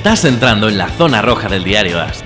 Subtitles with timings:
[0.00, 2.24] Estás entrando en la zona roja del diario AS.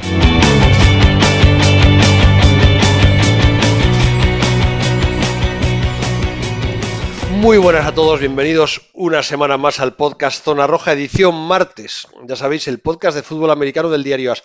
[7.32, 12.06] Muy buenas a todos, bienvenidos una semana más al podcast Zona Roja, edición martes.
[12.28, 14.44] Ya sabéis, el podcast de fútbol americano del diario AS.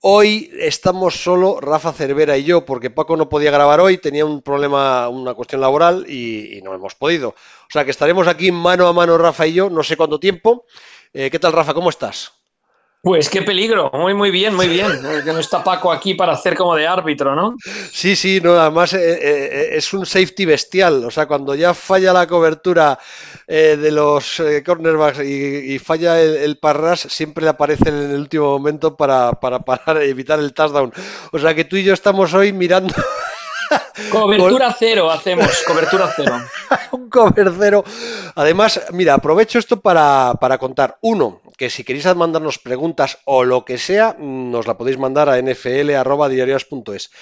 [0.00, 4.40] Hoy estamos solo Rafa Cervera y yo, porque Paco no podía grabar hoy, tenía un
[4.40, 7.28] problema, una cuestión laboral y, no hemos podido.
[7.28, 10.64] O sea que estaremos aquí mano a mano Rafa y yo, no sé cuánto tiempo.
[11.12, 11.74] Eh, ¿Qué tal Rafa?
[11.74, 12.41] ¿Cómo estás?
[13.02, 14.86] Pues qué peligro, muy muy bien, muy bien.
[15.24, 17.56] Que no está Paco aquí para hacer como de árbitro, ¿no?
[17.90, 21.04] Sí, sí, no, además eh, eh, es un safety bestial.
[21.04, 22.96] O sea, cuando ya falla la cobertura
[23.48, 28.96] eh, de los cornerbacks y, falla el, parras, siempre le aparecen en el último momento
[28.96, 30.92] para, para parar, evitar el touchdown.
[31.32, 32.94] O sea que tú y yo estamos hoy mirando
[34.10, 36.34] Cobertura cero hacemos, cobertura cero.
[36.92, 37.84] un cover cero.
[38.34, 40.98] Además, mira, aprovecho esto para, contar.
[41.02, 45.38] Uno, que si queréis mandarnos preguntas o lo que sea, nos la podéis mandar a
[45.40, 47.12] nfl.diarios.es.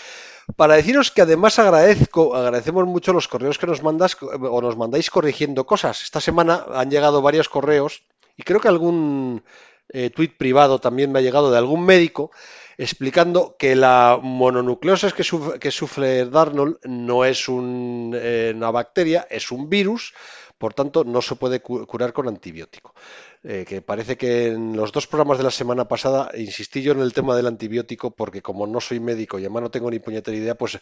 [0.57, 5.11] Para deciros que además agradezco, agradecemos mucho los correos que nos mandas o nos mandáis
[5.11, 6.01] corrigiendo cosas.
[6.05, 8.03] Esta semana han llegado varios correos
[8.39, 9.45] y creo que algún
[9.91, 12.31] eh, tuit privado también me ha llegado de algún médico
[12.79, 20.15] explicando que la mononucleosis que, sufre, Darnold no es eh, una bacteria, es un virus,
[20.57, 22.95] por tanto no se puede curar con antibiótico.
[23.43, 27.01] Eh, que parece que en los dos programas de la semana pasada insistí yo en
[27.01, 30.37] el tema del antibiótico porque como no soy médico y además no tengo ni puñetera
[30.37, 30.79] idea, pues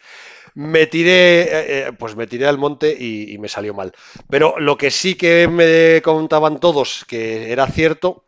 [0.55, 3.93] me tiré, eh, pues me tiré al monte y, me salió mal.
[4.29, 8.25] Pero lo que sí que me contaban todos que era cierto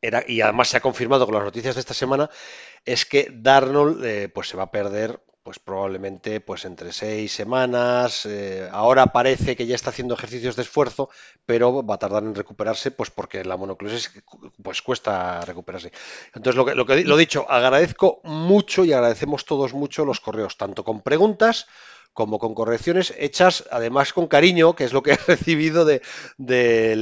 [0.00, 2.30] era, y además se ha confirmado con las noticias de esta semana,
[2.86, 8.24] es que Darnold eh, pues se va a perder pues probablemente pues entre seis semanas.
[8.24, 11.10] Eh, ahora parece que ya está haciendo ejercicios de esfuerzo,
[11.44, 14.10] pero va a tardar en recuperarse, pues porque la monoclosis
[14.62, 15.92] pues cuesta recuperarse.
[16.34, 20.56] Entonces lo que, lo que lo dicho, agradezco mucho y agradecemos todos mucho los correos,
[20.56, 21.66] tanto con preguntas
[22.14, 26.00] como con correcciones hechas además con cariño, que es lo que he recibido de,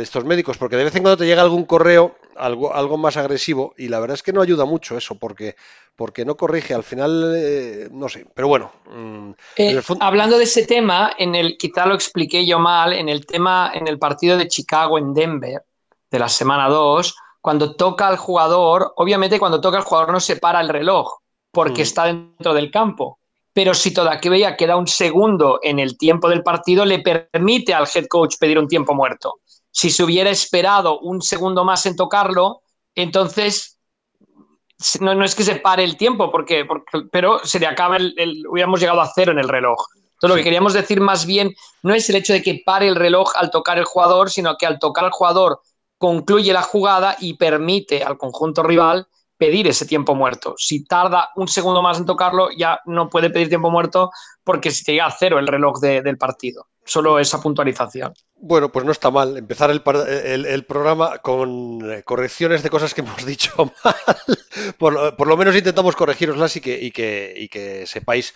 [0.02, 3.74] estos médicos, porque de vez en cuando te llega algún correo algo, algo más agresivo
[3.76, 5.54] y la verdad es que no ayuda mucho eso, porque,
[5.94, 8.72] porque no corrige, al final, eh, no sé, pero bueno.
[8.90, 13.26] Mm, eh, hablando de ese tema, en el, quizá lo expliqué yo mal, en el
[13.26, 15.62] tema, en el partido de Chicago en Denver,
[16.10, 20.36] de la semana 2, cuando toca al jugador, obviamente cuando toca al jugador no se
[20.36, 21.18] para el reloj,
[21.50, 21.84] porque mm.
[21.84, 23.18] está dentro del campo
[23.52, 28.06] pero si todavía queda un segundo en el tiempo del partido, le permite al head
[28.06, 29.40] coach pedir un tiempo muerto.
[29.70, 32.62] Si se hubiera esperado un segundo más en tocarlo,
[32.94, 33.78] entonces
[35.00, 36.66] no, es que se pare el tiempo, porque,
[37.10, 39.78] pero se le acaba el, hubiéramos llegado a cero en el reloj.
[39.94, 42.96] Entonces, lo que queríamos decir más bien no es el hecho de que pare el
[42.96, 45.60] reloj al tocar el jugador, sino que al tocar al jugador
[45.98, 49.06] concluye la jugada y permite al conjunto rival
[49.36, 50.54] pedir ese tiempo muerto.
[50.56, 54.10] Si tarda un segundo más en tocarlo, ya no puede pedir tiempo muerto
[54.44, 56.68] porque se llega a cero el reloj del partido.
[56.84, 58.12] Solo esa puntualización.
[58.36, 63.24] Bueno, pues no está mal empezar el, programa con eh, correcciones de cosas que hemos
[63.24, 63.52] dicho
[63.84, 63.96] mal.
[64.78, 68.34] por, lo menos intentamos corregiroslas y que, sepáis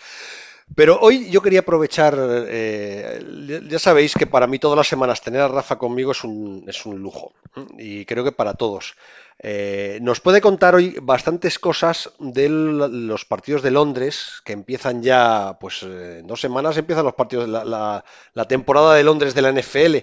[0.74, 5.40] pero hoy yo quería aprovechar, eh, ya sabéis que para mí todas las semanas tener
[5.40, 6.64] a Rafa conmigo es un
[6.98, 7.34] lujo
[7.78, 8.96] y creo que para todos.
[9.38, 15.58] Eh, nos puede contar hoy bastantes cosas de los partidos de Londres, que empiezan ya,
[15.60, 19.96] pues en dos semanas empiezan los partidos, la, la temporada de Londres de la NFL.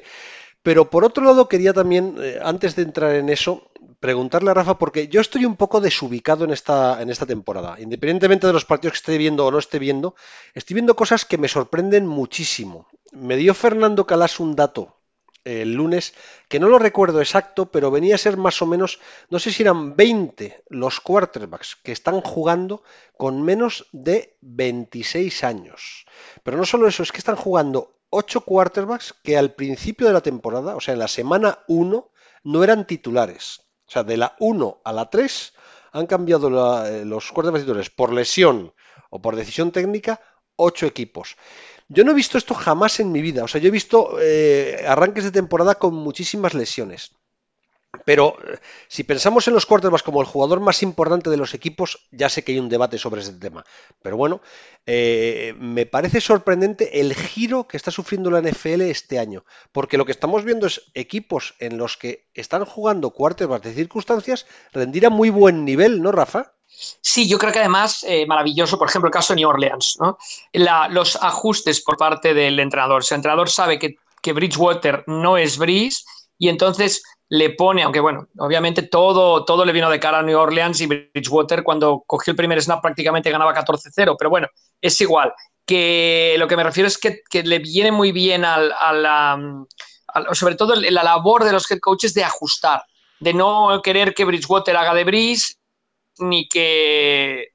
[0.63, 4.77] Pero por otro lado, quería también, eh, antes de entrar en eso, preguntarle a Rafa,
[4.77, 7.79] porque yo estoy un poco desubicado en esta, en esta temporada.
[7.79, 10.15] Independientemente de los partidos que esté viendo o no esté viendo,
[10.53, 12.87] estoy viendo cosas que me sorprenden muchísimo.
[13.11, 14.95] Me dio Fernando Calas un dato
[15.43, 16.13] el lunes,
[16.47, 18.99] que no lo recuerdo exacto, pero venía a ser más o menos,
[19.29, 22.83] no sé si eran 20 los quarterbacks que están jugando
[23.17, 26.05] con menos de 26 años.
[26.43, 30.21] Pero no solo eso, es que están jugando 8 quarterbacks que al principio de la
[30.21, 32.11] temporada, o sea, en la semana 1,
[32.43, 33.61] no eran titulares.
[33.87, 35.53] O sea, de la 1 a la 3
[35.91, 38.73] han cambiado eh, los quarterbacks titulares por lesión
[39.09, 40.21] o por decisión técnica
[40.55, 41.35] 8 equipos.
[41.89, 43.43] Yo no he visto esto jamás en mi vida.
[43.43, 47.11] O sea, yo he visto eh, arranques de temporada con muchísimas lesiones.
[48.05, 48.35] Pero
[48.87, 52.43] si pensamos en los quarterbacks como el jugador más importante de los equipos, ya sé
[52.43, 53.65] que hay un debate sobre ese tema.
[54.01, 54.41] Pero bueno,
[54.87, 59.45] eh, me parece sorprendente el giro que está sufriendo la NFL este año.
[59.71, 64.47] Porque lo que estamos viendo es equipos en los que están jugando quarterbacks de circunstancias
[64.71, 66.52] rendir a muy buen nivel, ¿no, Rafa?
[67.01, 70.17] Sí, yo creo que además, eh, maravilloso, por ejemplo, el caso de New Orleans, ¿no?
[70.89, 73.03] los ajustes por parte del entrenador.
[73.09, 76.03] El entrenador sabe que, que Bridgewater no es Breeze
[76.37, 80.37] y entonces le pone, aunque bueno, obviamente todo, todo le vino de cara a New
[80.37, 84.47] Orleans y Bridgewater cuando cogió el primer snap prácticamente ganaba 14-0, pero bueno,
[84.81, 85.33] es igual.
[85.65, 88.71] Que lo que me refiero es que, le viene muy bien al,
[90.33, 92.83] sobre todo la labor de los head coaches de ajustar,
[93.19, 95.55] de no querer que Bridgewater haga de Breeze
[96.19, 97.49] ni que,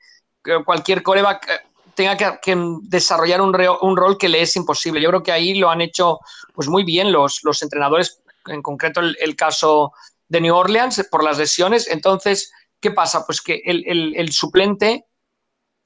[0.64, 1.60] cualquier coreback eh,
[1.94, 5.00] tenga que, desarrollar un, un, rol que le es imposible.
[5.00, 6.20] Yo creo que ahí lo han hecho
[6.54, 9.92] pues muy bien los, los entrenadores en concreto el, caso
[10.28, 11.88] de New Orleans por las lesiones.
[11.88, 13.24] Entonces, ¿qué pasa?
[13.26, 15.06] Pues que el, suplente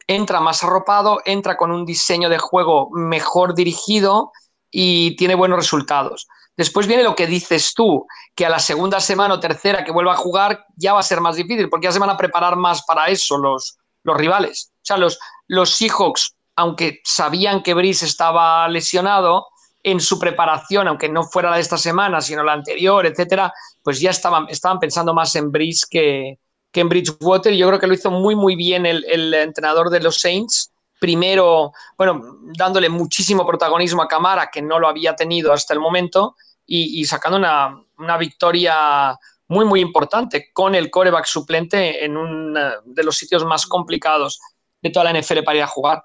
[0.06, 4.32] entra más arropado, entra con un diseño de juego mejor dirigido
[4.70, 6.28] y tiene buenos resultados.
[6.56, 10.12] Después viene lo que dices tú, que a la segunda semana o tercera que vuelva
[10.12, 12.82] a jugar ya va a ser más difícil, porque ya se van a preparar más
[12.84, 14.72] para eso los, los rivales.
[14.76, 15.18] O sea, los,
[15.48, 19.46] los Seahawks, aunque sabían que Brice estaba lesionado,
[19.82, 23.52] en su preparación, aunque no fuera la de esta semana, sino la anterior, etcétera,
[23.82, 26.38] pues ya estaban, estaban pensando más en Breeze que,
[26.70, 27.52] que en Bridgewater.
[27.54, 30.71] Yo creo que lo hizo muy, muy bien el, entrenador de los Saints.
[31.02, 36.36] Primero, bueno, dándole muchísimo protagonismo a Camara, que no lo había tenido hasta el momento,
[36.64, 39.18] y, sacando una, una, victoria
[39.48, 44.38] muy, muy importante con el coreback suplente en uno de los sitios más complicados
[44.80, 46.04] de toda la NFL para ir a jugar.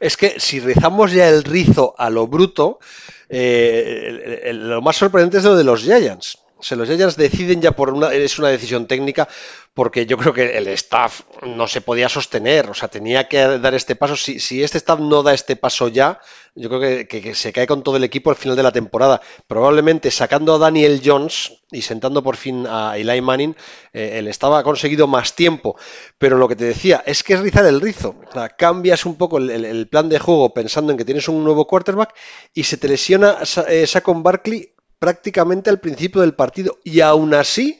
[0.00, 2.80] Es que si rizamos ya el rizo a lo bruto,
[3.28, 6.43] eh, lo más sorprendente es lo de los Giants.
[6.56, 9.28] O sea, los Giants deciden ya por una, es una decisión técnica,
[9.74, 13.74] porque yo creo que el staff no se podía sostener, o sea, tenía que dar
[13.74, 14.16] este paso.
[14.16, 16.20] Si, si este staff no da este paso ya,
[16.56, 19.20] yo creo que, se cae con todo el equipo al final de la temporada.
[19.48, 23.56] Probablemente sacando a Daniel Jones y sentando por fin a Eli Manning,
[23.92, 25.76] eh, él estaba conseguido más tiempo.
[26.16, 28.14] Pero lo que te decía es que es rizar el rizo.
[28.56, 32.14] Cambias un poco el, plan de juego pensando en que tienes un nuevo quarterback
[32.52, 34.73] y se te lesiona eh, Saquon Barkley
[35.04, 36.78] prácticamente al principio del partido.
[36.82, 37.78] Y aún así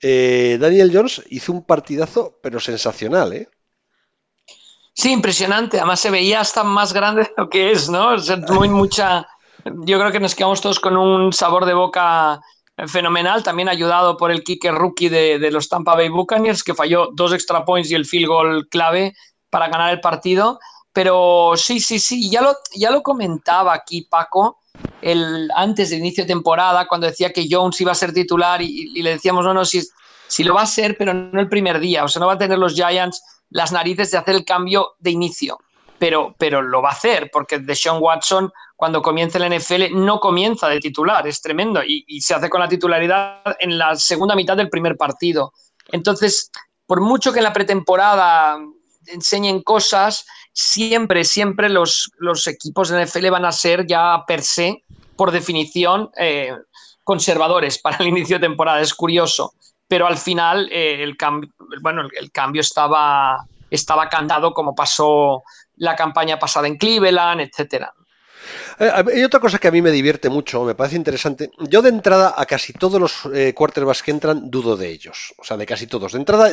[0.00, 3.48] eh, Daniel Jones hizo un partidazo, pero sensacional, ¿eh?
[4.92, 5.78] Sí, impresionante.
[5.78, 8.10] Además se veía hasta más grande de lo que es, ¿no?
[8.50, 9.26] muy mucha.
[9.64, 12.40] Yo creo que nos quedamos todos con un sabor de boca
[12.86, 17.32] fenomenal, también ayudado por el kicker rookie de, los Tampa Bay Buccaneers, que falló dos
[17.32, 19.14] extra points y el field goal clave
[19.50, 20.60] para ganar el partido.
[20.92, 24.59] Pero sí, sí, sí, ya lo, ya lo comentaba aquí Paco,
[25.54, 29.10] antes del inicio de temporada, cuando decía que Jones iba a ser titular y, le
[29.10, 29.82] decíamos, no, no, si,
[30.26, 32.38] si lo va a ser, pero no el primer día, o sea, no va a
[32.38, 35.58] tener los Giants las narices de hacer el cambio de inicio,
[35.98, 40.68] pero, pero lo va a hacer, porque Deshaun Watson, cuando comienza el NFL, no comienza
[40.68, 44.70] de titular, es tremendo, y se hace con la titularidad en la segunda mitad del
[44.70, 45.52] primer partido.
[45.88, 46.50] Entonces,
[46.86, 48.58] por mucho que en la pretemporada
[49.06, 52.10] enseñen cosas, siempre, siempre los,
[52.46, 54.84] equipos de NFL van a ser ya per se,
[55.16, 56.52] por definición, eh,
[57.04, 58.80] conservadores para el inicio de temporada.
[58.80, 59.54] Es curioso.
[59.88, 61.50] Pero al final eh, el, cambio,
[61.82, 65.42] bueno, el, cambio estaba, estaba cantado como pasó
[65.76, 67.92] la campaña pasada en Cleveland, etcétera.
[68.78, 71.50] Eh, hay otra cosa que a mí me divierte mucho, me parece interesante.
[71.58, 75.56] Yo de entrada a casi todos los quarterbacks que entran dudo de ellos, o sea,
[75.56, 76.12] de casi todos.
[76.12, 76.52] De entrada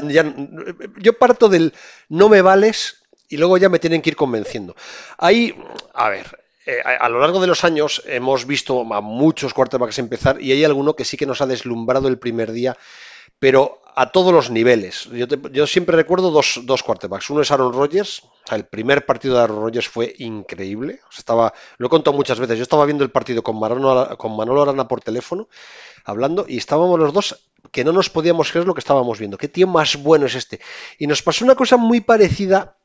[0.98, 1.74] yo parto del
[2.10, 4.76] no me vales y luego ya me tienen que ir convenciendo.
[5.18, 5.56] Ahí,
[5.94, 6.26] a ver,
[6.66, 10.66] eh, a, lo largo de los años hemos visto a muchos quarterbacks empezar y hay
[10.66, 12.76] alguno que sí que nos ha deslumbrado el primer día,
[13.40, 15.10] pero a todos los niveles.
[15.52, 17.32] Yo, siempre recuerdo dos, dos, quarterbacks.
[17.32, 18.22] Uno es Aaron Rodgers.
[18.52, 21.00] el primer partido de Aaron Rodgers fue increíble.
[21.18, 22.58] estaba, lo he contado muchas veces.
[22.58, 25.48] Yo estaba viendo el partido con Manolo, con Manolo Arana por teléfono,
[26.06, 29.38] hablando, y estábamos los dos que no nos podíamos creer lo que estábamos viendo.
[29.38, 30.60] ¿Qué tío más bueno es este?
[31.00, 32.78] Y nos pasó una cosa muy parecida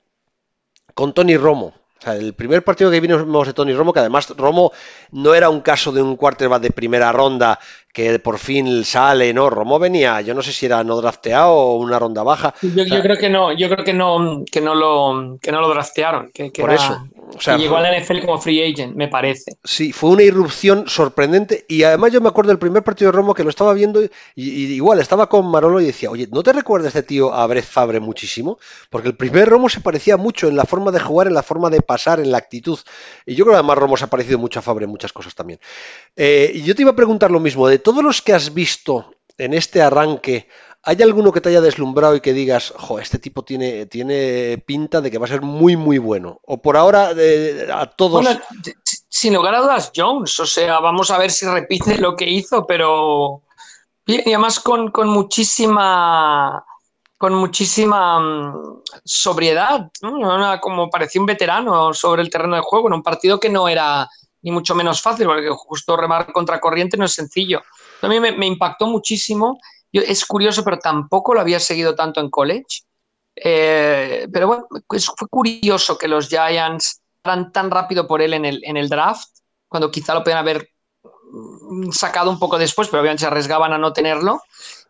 [0.94, 1.74] con Tony Romo.
[2.02, 4.72] O sea, el primer partido que vimos de Tony Romo, que además Romo
[5.12, 7.60] no era un caso de un quarterback de primera ronda
[7.92, 9.48] que por fin sale, ¿no?
[9.48, 12.54] Romo venía, yo no sé si era no drafteado o una ronda baja.
[12.60, 16.32] Yo, creo que no, yo creo que no, que no lo, que no lo draftearon.
[16.32, 17.06] Que, por eso.
[17.36, 19.56] O sea, llegó a la NFL como free agent, me parece.
[19.64, 21.64] Sí, fue una irrupción sorprendente.
[21.68, 24.10] Y además yo me acuerdo del primer partido de Romo que lo estaba viendo y,
[24.36, 28.58] igual estaba con Marolo y decía, oye, ¿no te recuerdas este tío a Fabre muchísimo?
[28.90, 31.70] Porque el primer Romo se parecía mucho en la forma de jugar, en la forma
[31.70, 32.78] de pasar, en la actitud.
[33.26, 35.34] Y yo creo que además Romo se ha parecido mucho a Fabre en muchas cosas
[35.34, 35.60] también.
[36.16, 39.14] Eh, y yo te iba a preguntar lo mismo, de todos los que has visto
[39.38, 40.48] en este arranque,
[40.84, 45.00] ¿Hay alguno que te haya deslumbrado y que digas, jo, este tipo tiene, tiene pinta
[45.00, 46.40] de que va a ser muy, muy bueno?
[46.44, 47.12] O por ahora,
[47.72, 48.26] a todos.
[49.08, 50.40] Sin lugar a dudas, Jones.
[50.40, 53.42] O sea, vamos a ver si repite lo que hizo, pero.
[54.06, 56.64] Y además con, muchísima.
[57.16, 59.88] Con muchísima mm, sobriedad,
[60.60, 64.08] como parecía un veterano sobre el terreno de juego en un partido que no era
[64.42, 67.62] ni mucho menos fácil, porque justo remar contra corriente no es sencillo.
[68.02, 69.60] A mí me, impactó muchísimo.
[69.92, 72.82] Es curioso, pero tampoco lo había seguido tanto en college.
[73.34, 78.44] Eh, pero bueno, pues fue curioso que los Giants fueran tan rápido por él en
[78.44, 79.28] el, draft,
[79.68, 80.68] cuando quizá lo podían haber
[81.92, 84.42] sacado un poco después, pero obviamente se arriesgaban a no tenerlo.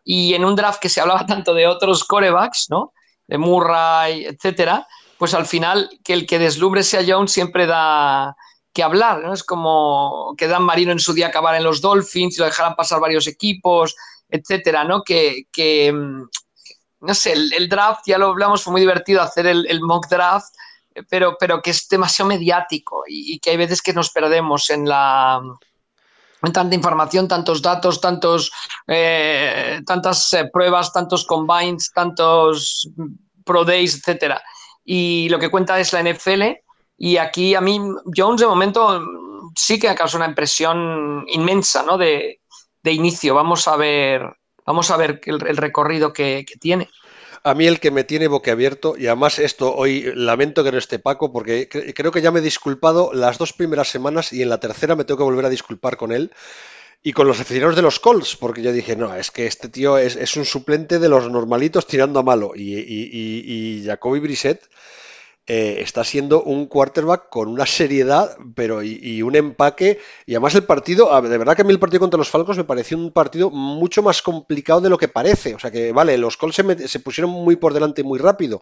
[0.03, 2.93] Y en un draft que se hablaba tanto de otros corebacks, ¿no?
[3.27, 4.85] De Murray, etcétera,
[5.17, 8.35] pues al final que el que deslumbre sea Jones siempre da
[8.73, 9.33] que hablar, ¿no?
[9.33, 12.75] Es como que Dan Marino en su día acabar en los Dolphins y lo dejaran
[12.75, 13.95] pasar varios equipos,
[14.33, 15.03] etcétera, ¿no?
[15.03, 16.23] Que, mm,
[17.01, 20.53] no sé, el, draft, ya lo hablamos, fue muy divertido hacer el, mock draft,
[21.09, 25.41] pero, pero que es demasiado mediático y, que hay veces que nos perdemos en la
[26.41, 28.51] en tanta información, tantos datos, tantos,
[28.87, 32.89] eh, tantas eh, pruebas, tantos combines, tantos
[33.45, 34.43] pro days, etcétera.
[34.83, 36.43] Y lo que cuenta es la NFL
[36.97, 37.79] y aquí a mí
[38.13, 39.01] Jones de momento
[39.55, 41.97] sí que ha causado una impresión inmensa ¿no?
[41.97, 42.41] de,
[42.91, 43.33] inicio.
[43.35, 44.21] Vamos a ver,
[44.65, 46.89] vamos a ver el, recorrido que, tiene.
[47.43, 50.99] A mí el que me tiene boquiabierto, y además esto hoy lamento que no esté
[50.99, 54.59] Paco, porque creo que ya me he disculpado las dos primeras semanas y en la
[54.59, 56.31] tercera me tengo que volver a disculpar con él
[57.01, 59.97] y con los aficionados de los Colts, porque yo dije, no, es que este tío
[59.97, 62.53] es, un suplente de los normalitos tirando a malo.
[62.55, 64.69] Y, y, y, y Jacoby Brissett
[65.45, 69.99] eh, está siendo un quarterback con una seriedad pero y, un empaque.
[70.25, 72.63] Y además el partido, de verdad que a mí el partido contra los Falcos me
[72.63, 75.53] pareció un partido mucho más complicado de lo que parece.
[75.55, 78.61] O sea que, vale, los Colts se, pusieron muy por delante muy rápido,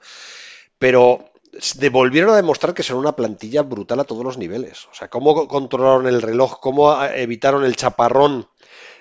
[0.80, 1.32] pero
[1.92, 4.88] volvieron a demostrar que son una plantilla brutal a todos los niveles.
[4.92, 8.48] O sea, cómo controlaron el reloj, cómo evitaron el chaparrón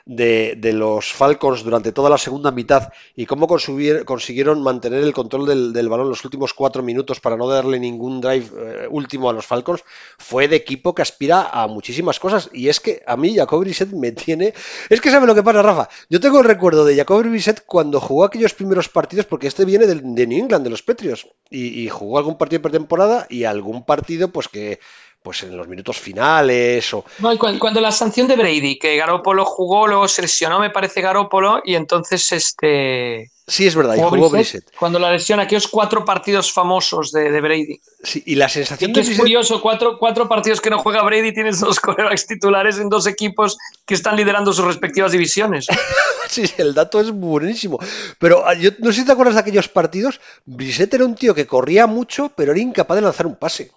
[0.06, 5.88] de, los Falcons durante toda la segunda mitad y cómo consiguieron mantener el control del,
[5.88, 9.82] balón los últimos cuatro minutos para no darle ningún drive eh, último a los Falcons,
[10.18, 12.50] fue de equipo que aspira a muchísimas cosas.
[12.52, 14.54] Y es que a mí Jacob Brissett me tiene...
[14.88, 15.88] Es que sabe lo que pasa, Rafa.
[16.08, 19.86] Yo tengo el recuerdo de Jacob Brissett cuando jugó aquellos primeros partidos, porque este viene
[19.86, 24.32] de, New England, de los Petrios y, jugó algún partido de pretemporada y algún partido
[24.32, 24.78] pues que
[25.22, 27.04] pues en los minutos finales o...
[27.18, 31.60] No, cuando, la sanción de Brady, que Garópolo jugó, luego se lesionó, me parece Garópolo,
[31.64, 33.30] y entonces este...
[33.46, 34.70] Sí, es verdad, y jugó Brissett.
[34.78, 37.80] Cuando la lesión, aquellos cuatro partidos famosos de, Brady.
[38.00, 41.58] Sí, y la sensación de es curioso, cuatro, cuatro partidos que no juega Brady, tienes
[41.58, 45.66] dos corebacks titulares en dos equipos que están liderando sus respectivas divisiones.
[46.28, 47.80] sí, el dato es buenísimo.
[48.20, 51.34] Pero ah, yo no sé si te acuerdas de aquellos partidos, Brissett era un tío
[51.34, 53.72] que corría mucho, pero era incapaz de lanzar un pase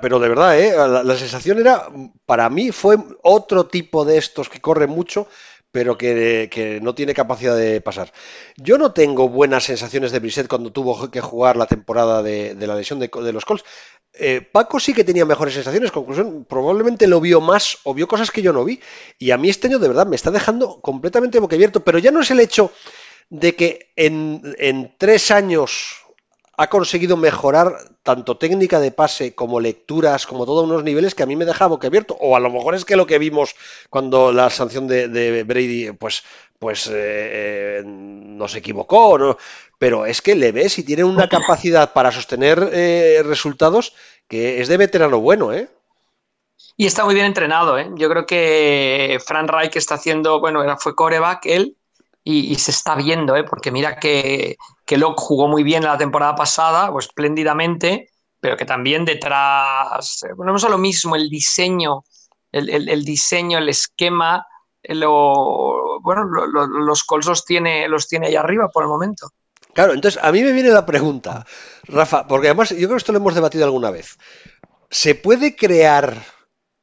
[0.00, 0.74] pero de verdad, ¿eh?
[0.76, 1.88] la, sensación era,
[2.26, 5.26] para mí fue otro tipo de estos que corre mucho,
[5.70, 8.12] pero que, no tiene capacidad de pasar.
[8.56, 12.74] Yo no tengo buenas sensaciones de Brissett cuando tuvo que jugar la temporada de, la
[12.74, 13.64] lesión de, los Colts.
[14.12, 18.30] Eh, Paco sí que tenía mejores sensaciones, conclusión, probablemente lo vio más o vio cosas
[18.30, 18.80] que yo no vi.
[19.18, 22.20] Y a mí este año de verdad me está dejando completamente boquiabierto, pero ya no
[22.20, 22.72] es el hecho
[23.28, 26.02] de que en, en tres años
[26.60, 31.26] ha conseguido mejorar tanto técnica de pase como lecturas, como todos unos niveles que a
[31.26, 32.18] mí me deja abierto.
[32.20, 33.54] O a lo mejor es que lo que vimos
[33.88, 36.22] cuando la sanción de, Brady, pues,
[36.58, 39.38] pues eh, eh, no se equivocó, ¿no?
[39.78, 43.94] pero es que le ves y tiene una capacidad para sostener eh, resultados
[44.28, 45.70] que es de veterano bueno, ¿eh?
[46.76, 47.88] Y está muy bien entrenado, ¿eh?
[47.94, 51.78] Yo creo que Fran Reich está haciendo, bueno, fue coreback él,
[52.22, 53.44] y, se está viendo, ¿eh?
[53.44, 58.10] porque mira que, que Locke jugó muy bien la temporada pasada, pues espléndidamente,
[58.40, 62.04] pero que también detrás, bueno, no es lo mismo el diseño,
[62.52, 64.46] el, diseño, el esquema,
[64.82, 69.28] lo, bueno, los colsos tiene, los tiene ahí arriba por el momento.
[69.72, 71.46] Claro, entonces a mí me viene la pregunta,
[71.84, 74.18] Rafa, porque además yo creo que esto lo hemos debatido alguna vez.
[74.90, 76.24] ¿Se puede crear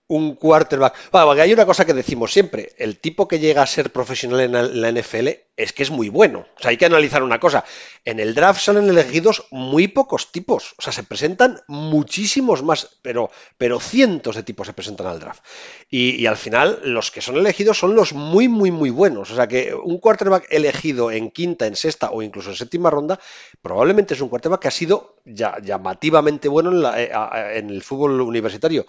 [0.07, 1.11] un quarterback.
[1.11, 4.81] Bueno, hay una cosa que decimos siempre, el tipo que llega a ser profesional en
[4.81, 6.45] la NFL es que es muy bueno.
[6.55, 7.65] O sea, hay que analizar una cosa.
[8.05, 10.75] En el draft salen elegidos muy pocos tipos.
[10.77, 15.43] O sea, se presentan muchísimos más, pero, pero cientos de tipos se presentan al draft.
[15.89, 19.31] Y, al final, los que son elegidos son los muy, muy, muy buenos.
[19.31, 23.19] O sea, que un quarterback elegido en quinta, en sexta o incluso en séptima ronda,
[23.61, 27.11] probablemente es un quarterback que ha sido ya, llamativamente bueno en, eh,
[27.55, 28.85] en el fútbol universitario.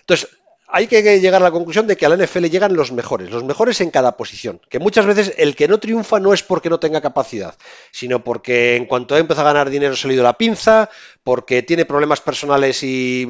[0.00, 0.28] Entonces,
[0.68, 3.44] hay que llegar a la conclusión de que a la NFL llegan los mejores, los
[3.44, 4.60] mejores en cada posición.
[4.68, 7.56] Que muchas veces el que no triunfa no es porque no tenga capacidad,
[7.92, 10.90] sino porque en cuanto empieza a ganar dinero se le la pinza,
[11.22, 13.26] porque tiene problemas personales y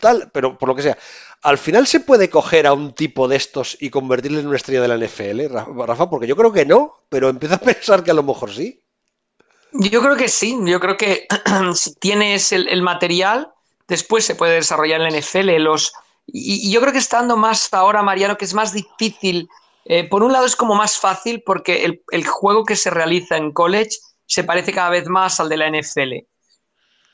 [0.00, 0.98] tal, pero por lo que sea.
[1.42, 4.82] Al final se puede coger a un tipo de estos y convertirle en una estrella
[4.82, 5.54] de la NFL,
[5.86, 8.82] Rafa, porque yo creo que no, pero empiezo a pensar que a lo mejor sí.
[9.72, 11.26] Yo creo que sí, yo creo que
[11.74, 13.52] si tienes el, el material,
[13.88, 15.56] después se puede desarrollar en la NFL.
[15.58, 15.92] Los,
[16.32, 19.48] y, yo creo que estando más ahora, Mariano, que es más difícil
[19.84, 23.52] Eh, por un lado es como más fácil porque el, juego que se realiza en
[23.52, 23.96] college
[24.26, 26.12] se parece cada vez más al de la NFL.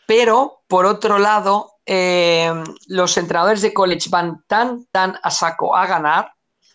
[0.07, 2.53] Pero, por otro lado, eh,
[2.89, 6.33] los entrenadores de college van tan, tan a saco a ganar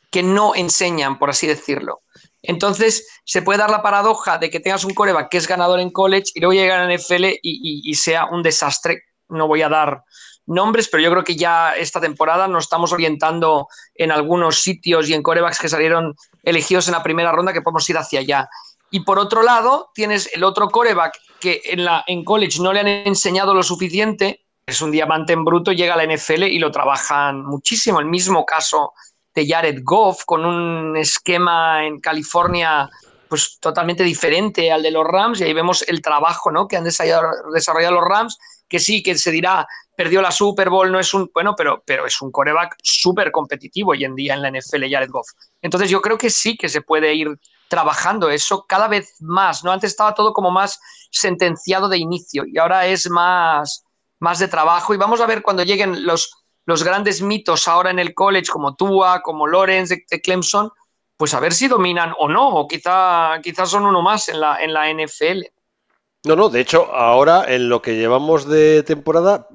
[0.09, 2.01] que no enseñan, por así decirlo.
[2.41, 5.91] Entonces, se puede dar la paradoja de que tengas un coreback que es ganador en
[5.91, 9.03] college y luego llega a la NFL y sea un desastre.
[9.29, 10.03] No voy a dar
[10.51, 15.13] nombres, pero yo creo que ya esta temporada nos estamos orientando en algunos sitios y
[15.13, 18.49] en corebacks que salieron elegidos en la primera ronda que podemos ir hacia allá.
[18.89, 22.81] Y por otro lado, tienes el otro coreback que en, la, en college no le
[22.81, 26.71] han enseñado lo suficiente, es un diamante en bruto, llega a la NFL y lo
[26.71, 27.99] trabajan muchísimo.
[27.99, 28.93] El mismo caso
[29.33, 32.89] de Jared Goff, con un esquema en California
[33.31, 36.67] pues totalmente diferente al de los Rams, y ahí vemos el trabajo ¿no?
[36.67, 39.65] que han desarrollado los Rams, que sí, que se dirá,
[40.01, 43.91] perdió la Super Bowl, no es un, bueno, pero, pero es un coreback súper competitivo
[43.91, 45.27] hoy en día en la NFL, Jared Goff.
[45.61, 49.71] Entonces yo creo que sí que se puede ir trabajando eso cada vez más, ¿no?
[49.71, 50.79] Antes estaba todo como más
[51.11, 53.85] sentenciado de inicio y ahora es más,
[54.17, 56.33] más de trabajo y vamos a ver cuando lleguen los,
[56.65, 60.71] los grandes mitos ahora en el college como Tua, como Lawrence de, Clemson,
[61.15, 64.63] pues a ver si dominan o no, o quizá, quizás son uno más en la,
[64.63, 65.43] en la NFL.
[66.23, 69.47] No, no, de hecho, ahora en lo que llevamos de temporada,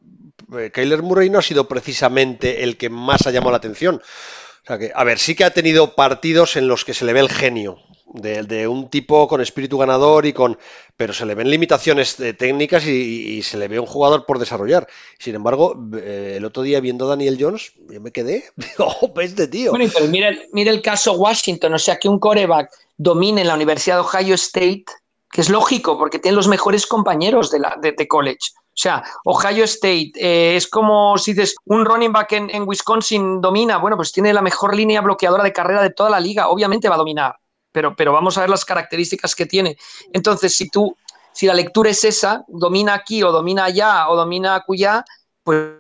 [0.72, 3.96] Kyler Murray no ha sido precisamente el que más ha llamado la atención.
[3.96, 7.12] O sea que, a ver, sí que ha tenido partidos en los que se le
[7.12, 10.58] ve el genio de, un tipo con espíritu ganador y con.
[10.96, 14.86] Pero se le ven limitaciones eh, técnicas y, se le ve un jugador por desarrollar.
[15.18, 18.44] Sin embargo, eh, el otro día viendo a Daniel Jones, yo me quedé.
[18.78, 19.72] ¡Oh, este tío!
[19.72, 23.96] Bueno, pero mira el caso Washington, o sea, que un coreback domine en la Universidad
[23.96, 24.86] de Ohio State,
[25.30, 28.52] que es lógico, porque tiene los mejores compañeros de, la, de college.
[28.76, 33.78] O sea, Ohio State eh, es como si dices, un running back en, Wisconsin domina,
[33.78, 36.96] bueno, pues tiene la mejor línea bloqueadora de carrera de toda la liga, obviamente va
[36.96, 37.36] a dominar,
[37.72, 39.78] pero, pero vamos a ver las características que tiene.
[40.12, 40.94] Entonces, si tú,
[41.32, 45.06] si la lectura es esa, domina aquí o domina allá o domina acullá,
[45.42, 45.72] pues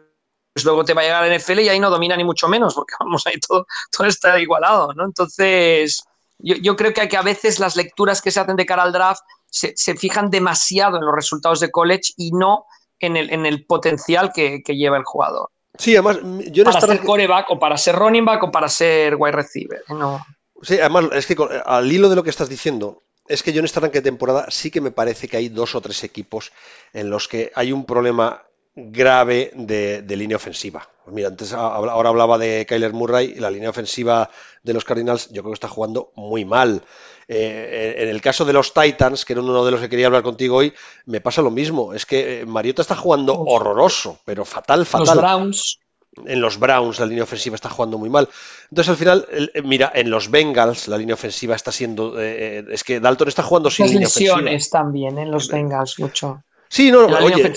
[0.64, 2.94] luego te va a llegar la NFL y ahí no domina ni mucho menos, porque
[3.00, 5.04] vamos, ahí todo, todo está igualado, ¿no?
[5.04, 6.02] Entonces,
[6.38, 9.20] yo, creo que, que a veces las lecturas que se hacen de cara al draft
[9.50, 12.64] se, se, fijan demasiado en los resultados de college y no
[13.00, 15.50] en el, en el potencial que, lleva el jugador.
[15.78, 16.18] Sí, además,
[16.50, 19.82] yo Para ser coreback o para ser running back o para ser wide receiver.
[19.88, 20.24] No.
[20.62, 23.66] Sí, además, es que al hilo de lo que estás diciendo, es que yo en
[23.66, 26.52] esta arranque de temporada sí que me parece que hay dos o tres equipos
[26.92, 30.88] en los que hay un problema grave de, línea ofensiva.
[31.04, 34.30] Pues mira, antes ahora hablaba de Kyler Murray y la línea ofensiva
[34.62, 36.82] de los Cardinals yo creo que está jugando muy mal.
[37.28, 40.22] Eh, en el caso de los Titans, que era uno de los que quería hablar
[40.22, 40.72] contigo hoy,
[41.06, 41.92] me pasa lo mismo.
[41.92, 45.06] Es que eh, Mariota está jugando horroroso, pero fatal, fatal.
[45.06, 45.78] Los Browns.
[46.24, 48.28] En los Browns la línea ofensiva está jugando muy mal.
[48.70, 52.18] Entonces al final, eh, mira, en los Bengals la línea ofensiva está siendo...
[52.18, 54.40] es que Dalton está jugando sin línea ofensiva.
[54.70, 56.42] también en los Bengals mucho.
[56.76, 57.54] Sí, no, oye,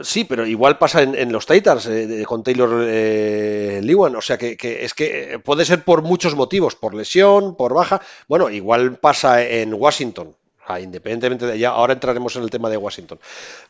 [0.00, 4.56] sí, pero igual pasa en, los Titans eh, con Taylor eh, Lewan, o sea que,
[4.62, 9.74] es que puede ser por muchos motivos, por lesión, por baja, bueno, igual pasa en
[9.74, 10.36] Washington,
[10.80, 13.18] independientemente de ya, ahora entraremos en el tema de Washington,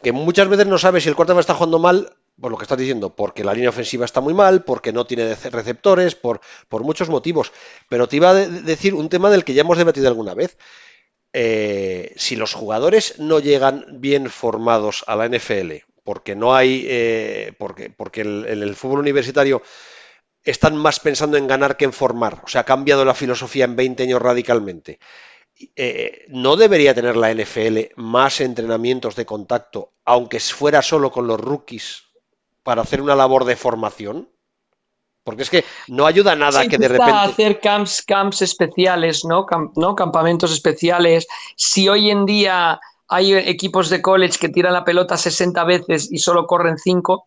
[0.03, 2.77] que muchas veces no sabes si el quarterback está jugando mal, por lo que estás
[2.77, 7.09] diciendo, porque la línea ofensiva está muy mal, porque no tiene receptores, por, por muchos
[7.09, 7.53] motivos,
[7.89, 10.59] pero te iba a decir un tema del que ya hemos debatido alguna vez.
[11.33, 17.53] Eh, si los jugadores no llegan bien formados a la NFL, porque no hay, eh,
[17.59, 19.63] porque, porque en el, fútbol universitario
[20.43, 23.77] están más pensando en ganar que en formar, o sea, ha cambiado la filosofía en
[23.77, 24.99] 20 años radicalmente.
[25.77, 31.39] Eh, ¿No debería tener la NFL más entrenamientos de contacto, aunque fuera solo con los
[31.39, 32.05] rookies,
[32.63, 34.31] para hacer una labor de formación?
[35.31, 37.13] Porque es que no ayuda nada que de repente.
[37.13, 39.47] hacer camps, camps especiales, ¿no?
[39.77, 39.95] ¿no?
[39.95, 41.27] Campamentos especiales.
[41.57, 46.19] Si hoy en día hay equipos de college que tiran la pelota 60 veces y
[46.19, 47.27] solo corren 5,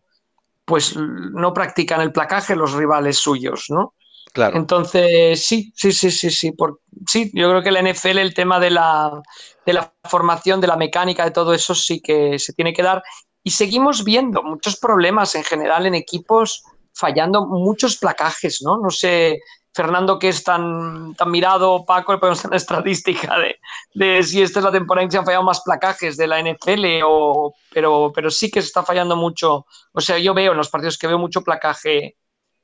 [0.64, 3.94] pues no practican el placaje los rivales suyos, ¿no?
[4.32, 4.56] Claro.
[4.56, 6.52] Entonces, sí, sí, sí, sí, sí.
[6.52, 9.22] Por, sí, yo creo que la NFL, el tema de la,
[9.64, 13.02] de la formación, de la mecánica, de todo eso, sí que se tiene que dar.
[13.44, 18.78] Y seguimos viendo muchos problemas en general en equipos fallando muchos placajes, ¿no?
[18.78, 19.40] No sé,
[19.74, 23.56] Fernando, que es tan, tan mirado, Paco, podemos tener estadística de,
[23.94, 26.40] de, si esta es la temporada en que se han fallado más placajes de la
[26.40, 29.66] NFL, o, pero, pero sí que se está fallando mucho.
[29.92, 32.16] O sea, yo veo en los partidos que veo mucho placaje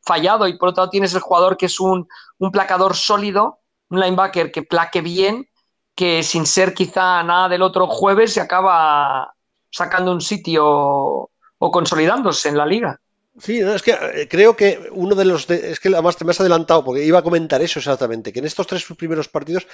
[0.02, 3.58] fallado y por otro lado tienes el jugador que es un, un placador sólido,
[3.90, 5.48] un linebacker que plaque bien,
[5.96, 9.34] que sin ser quizá nada del otro jueves se acaba
[9.70, 13.00] sacando un sitio o consolidándose en la liga.
[13.38, 15.48] Sí, es que eh, creo que uno de los.
[15.50, 18.46] es que además te me has adelantado porque iba a comentar eso exactamente, que en
[18.46, 19.66] estos tres primeros partidos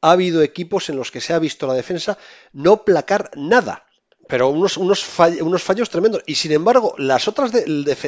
[0.00, 2.18] ha habido equipos en los que se ha visto la defensa
[2.52, 3.86] no placar nada
[4.30, 5.04] pero unos, unos,
[5.40, 6.22] unos, fallos tremendos.
[6.24, 7.52] Y sin embargo, las otras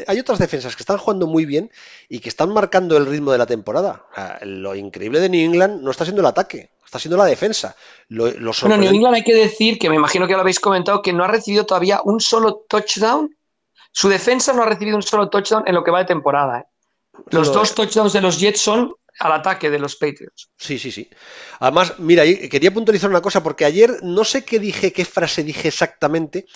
[0.06, 1.70] hay otras defensas que están jugando muy bien
[2.08, 4.06] y que están marcando el ritmo de la temporada.
[4.42, 7.76] lo increíble de New England no está siendo el ataque, está siendo la defensa.
[8.08, 8.30] Lo,
[8.62, 11.24] bueno, New England hay que decir, que me imagino que lo habéis comentado, que no
[11.24, 13.36] ha recibido todavía un solo touchdown.
[13.92, 16.60] Su defensa no ha recibido un solo touchdown en lo que va de temporada.
[16.60, 16.64] ¿eh?
[17.30, 20.50] Los dos touchdowns de los Jets son al ataque de los Patriots.
[20.56, 21.08] Sí, sí, sí.
[21.60, 25.68] Además, mira, quería puntualizar una cosa, porque ayer no sé qué dije, qué frase dije
[25.68, 26.46] exactamente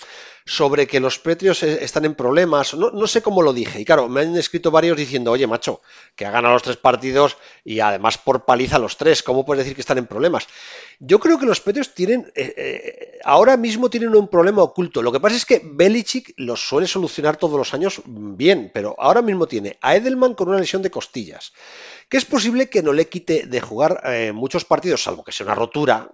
[0.47, 3.81] sobre que los Patriots e, están en problemas, no, sé cómo lo dije.
[3.81, 5.81] Y claro, me han escrito varios diciendo, oye, macho,
[6.15, 9.75] que ha ganado los tres partidos y además por paliza los tres, ¿cómo puedes decir
[9.75, 10.47] que están en problemas?
[10.99, 15.01] Yo creo que los Patriots tienen, eh, eh, ahora mismo tienen un problema oculto.
[15.01, 19.21] Lo que pasa es que Belichick los suele solucionar todos los años bien, pero ahora
[19.21, 21.51] mismo tiene a Edelman con una lesión de costillas
[22.09, 25.45] que es posible que no le quite de jugar eh, muchos partidos, salvo que sea
[25.45, 26.09] una rotura,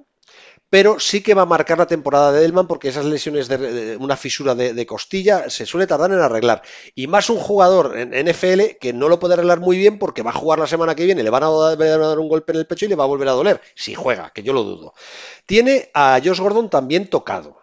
[0.74, 4.18] pero sí que va a marcar la temporada de Edelman porque esas lesiones de, una
[4.18, 6.64] fisura de, costilla se suele tardar en arreglar.
[6.96, 10.32] Y más un jugador en NFL que no lo puede arreglar muy bien porque va
[10.32, 12.86] a jugar la semana que viene, le van a dar, un golpe en el pecho
[12.86, 14.96] y le va a volver a doler, si juega, que yo lo dudo.
[15.46, 17.60] Tiene a Josh Gordon también tocado.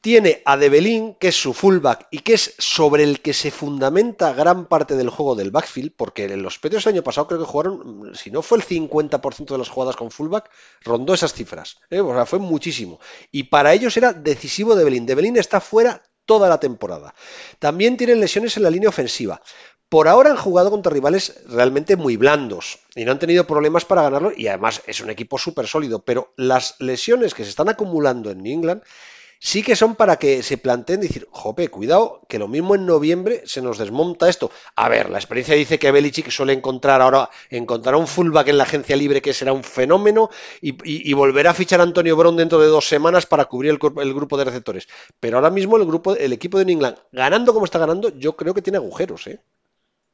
[0.00, 4.32] Tiene a Debelín, que es su fullback y que es sobre el que se fundamenta
[4.32, 7.46] gran parte del juego del backfield, porque en los Patriots el año pasado creo que
[7.46, 10.50] jugaron, si no fue el 50% de las jugadas con fullback,
[10.82, 11.76] rondó esas cifras.
[11.90, 12.00] ¿eh?
[12.00, 12.98] O sea, fue muchísimo.
[13.30, 15.04] Y para ellos era decisivo Debelín.
[15.04, 17.14] Debelín está fuera toda la temporada.
[17.58, 19.42] También tienen lesiones en la línea ofensiva.
[19.90, 24.02] Por ahora han jugado contra rivales realmente muy blandos y no han tenido problemas para
[24.02, 28.30] ganarlo y además es un equipo súper sólido, pero las lesiones que se están acumulando
[28.30, 28.82] en New England
[29.40, 33.42] sí que son para que se planteen decir, jope, cuidado, que lo mismo en noviembre
[33.46, 34.50] se nos desmonta esto.
[34.76, 38.64] A ver, la experiencia dice que Belichick suele encontrar ahora, encontrará un fullback en la
[38.64, 40.28] agencia libre que será un fenómeno
[40.60, 44.36] y, volverá a fichar a Antonio Brown dentro de dos semanas para cubrir el, grupo
[44.36, 44.88] de receptores.
[45.18, 48.36] Pero ahora mismo el grupo, el equipo de New England, ganando como está ganando, yo
[48.36, 49.40] creo que tiene agujeros, ¿eh?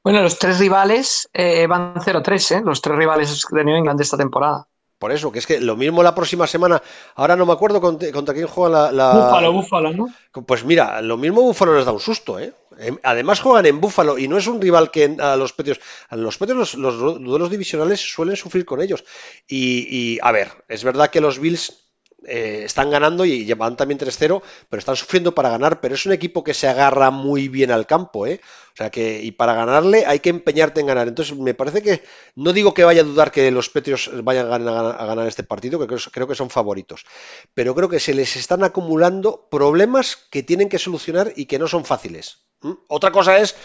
[0.03, 2.63] Bueno, los tres rivales eh, van 0-3, ¿eh?
[2.65, 4.69] Los tres rivales de New England de esta temporada.
[4.99, 6.83] Por eso, que es que lo mismo la próxima semana,
[7.17, 10.15] ahora no me acuerdo contra, quién juega la, Búfalo, Búfalo, ¿no?
[10.47, 12.55] Pues mira, lo mismo Búfalo les da un susto, ¿eh?
[12.79, 16.17] Em, además juegan en Búfalo y no es un rival que a los Petios, a
[16.17, 19.05] los Petios los, duelos divisionales suelen sufrir con ellos.
[19.47, 21.86] y, a ver, es verdad que los Bills
[22.27, 26.13] eh, están ganando y llevan también 3-0, pero están sufriendo para ganar, pero es un
[26.13, 28.41] equipo que se agarra muy bien al campo, ¿eh?
[28.73, 31.09] O sea que, y para ganarle hay que empeñarte en ganar.
[31.09, 32.03] Entonces, me parece que,
[32.35, 34.59] no digo que vaya a dudar que los Petrios vayan a
[35.07, 37.07] ganar, este partido, que creo, que son favoritos,
[37.55, 41.69] pero creo que se les están acumulando problemas que tienen que solucionar y que no
[41.69, 42.41] son fáciles.
[42.89, 43.57] Otra cosa es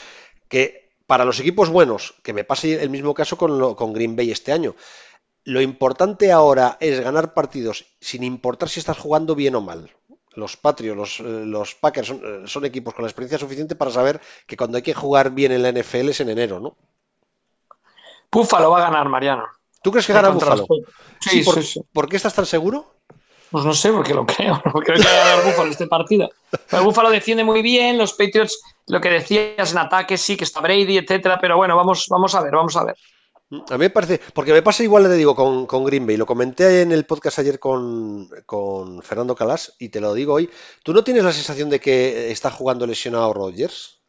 [0.48, 4.32] que para los equipos buenos, que me pase el mismo caso con, con Green Bay
[4.32, 4.76] este año,
[5.44, 9.92] lo importante ahora es ganar partidos sin importar si estás jugando bien o mal.
[10.34, 14.56] Los Patriots, los, eh, Packers eh, son, equipos con la experiencia suficiente para saber que
[14.56, 16.78] cuando hay que jugar bien en la NFL es en enero, ¿no?
[18.32, 19.46] Búfalo va a ganar, Mariano.
[19.84, 20.66] ¿Tú crees que gana Búfalo?
[21.20, 22.94] Sí, por, sí, ¿Por qué estás tan seguro?
[23.50, 24.62] Pues no sé, porque lo creo.
[24.86, 26.30] Creo que va a ganar Búfalo este partido.
[26.72, 30.62] El Búfalo defiende muy bien, los Patriots, lo que decías en ataque, sí, que está
[30.62, 32.96] Brady, etcétera, pero bueno, vamos, vamos a ver, vamos a ver.
[33.52, 36.16] A mí me parece, porque me pasa igual, le digo, con, con Green Bay.
[36.16, 38.30] Lo comenté en el podcast ayer con,
[39.04, 40.50] Fernando Calas y te lo digo hoy.
[40.84, 44.00] ¿Tú no tienes la sensación de que está jugando lesionado Rodgers?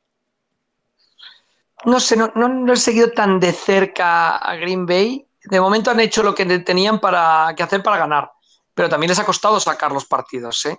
[1.84, 5.26] No sé, no, no, he seguido tan de cerca a Green Bay.
[5.42, 8.30] De momento han hecho lo que tenían para, que hacer para ganar,
[8.74, 10.78] pero también les ha costado sacar los partidos, ¿eh?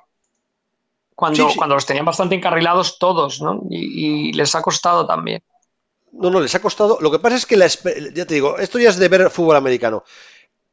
[1.15, 3.61] Cuando, cuando los tenían bastante encarrilados todos, ¿no?
[3.69, 5.43] y les ha costado también.
[6.13, 6.99] No, no, les ha costado.
[7.01, 9.55] Lo que pasa es que, la, ya te digo, esto ya es de ver fútbol
[9.55, 10.03] americano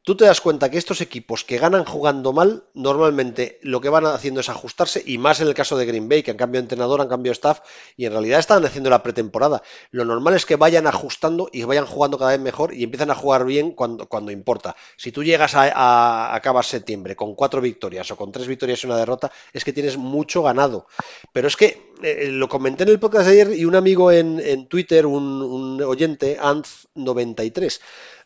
[0.03, 4.05] tú te das cuenta que estos equipos que ganan jugando mal, normalmente lo que van
[4.05, 7.01] haciendo es ajustarse, y más en el caso de Green Bay, que han cambiado entrenador,
[7.01, 7.59] han cambiado staff,
[7.95, 9.61] y en realidad están haciendo la pretemporada.
[9.91, 13.15] Lo normal es que vayan ajustando y vayan jugando cada vez mejor y empiezan a
[13.15, 14.75] jugar bien cuando, cuando importa.
[14.97, 18.97] Si tú llegas a, acabar septiembre con cuatro victorias o con tres victorias y una
[18.97, 20.87] derrota, es que tienes mucho ganado.
[21.31, 24.67] Pero es que eh, lo comenté en el podcast de ayer y un amigo en,
[24.67, 27.79] Twitter, un, un oyente, Anz93,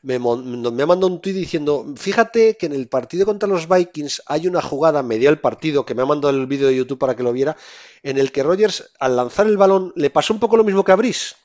[0.06, 4.48] me, ha mandado un tuit diciendo, fíjate que en el partido contra los Vikings hay
[4.48, 7.24] una jugada media el partido, que me ha mandado el vídeo de YouTube para que
[7.24, 7.58] lo viera,
[8.04, 10.92] en el que Rogers al lanzar el balón le pasó un poco lo mismo que
[10.92, 11.36] a Brice,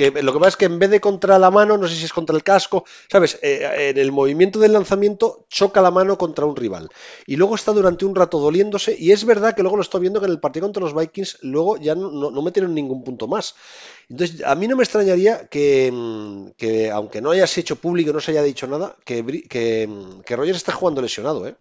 [0.00, 2.06] Que lo que pasa es que en vez de contra la mano, no sé si
[2.06, 3.38] es contra el casco, ¿sabes?
[3.42, 6.88] Eh, en el movimiento del lanzamiento choca la mano contra un rival.
[7.26, 8.96] Y luego está durante un rato doliéndose.
[8.98, 11.40] Y es verdad que luego lo estoy viendo que en el partido contra los Vikings,
[11.42, 13.54] luego ya no, metieron ningún punto más.
[14.08, 15.92] Entonces, a mí no me extrañaría que,
[16.56, 19.86] que aunque no hayas hecho público, no se haya dicho nada, que, que,
[20.24, 21.56] que Rogers está jugando lesionado, ¿eh?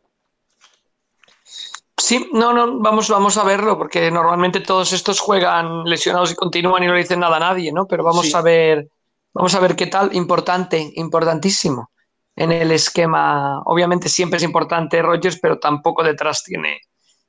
[2.09, 6.81] Sí, no, no, vamos, vamos a verlo, porque normalmente todos estos juegan lesionados y continúan
[6.81, 7.85] y no le dicen nada a nadie, ¿no?
[7.85, 8.89] Pero vamos a ver,
[9.31, 11.91] vamos a ver qué tal, importante, importantísimo
[12.35, 13.61] en el esquema.
[13.63, 16.81] Obviamente siempre es importante Rogers, pero tampoco detrás tiene,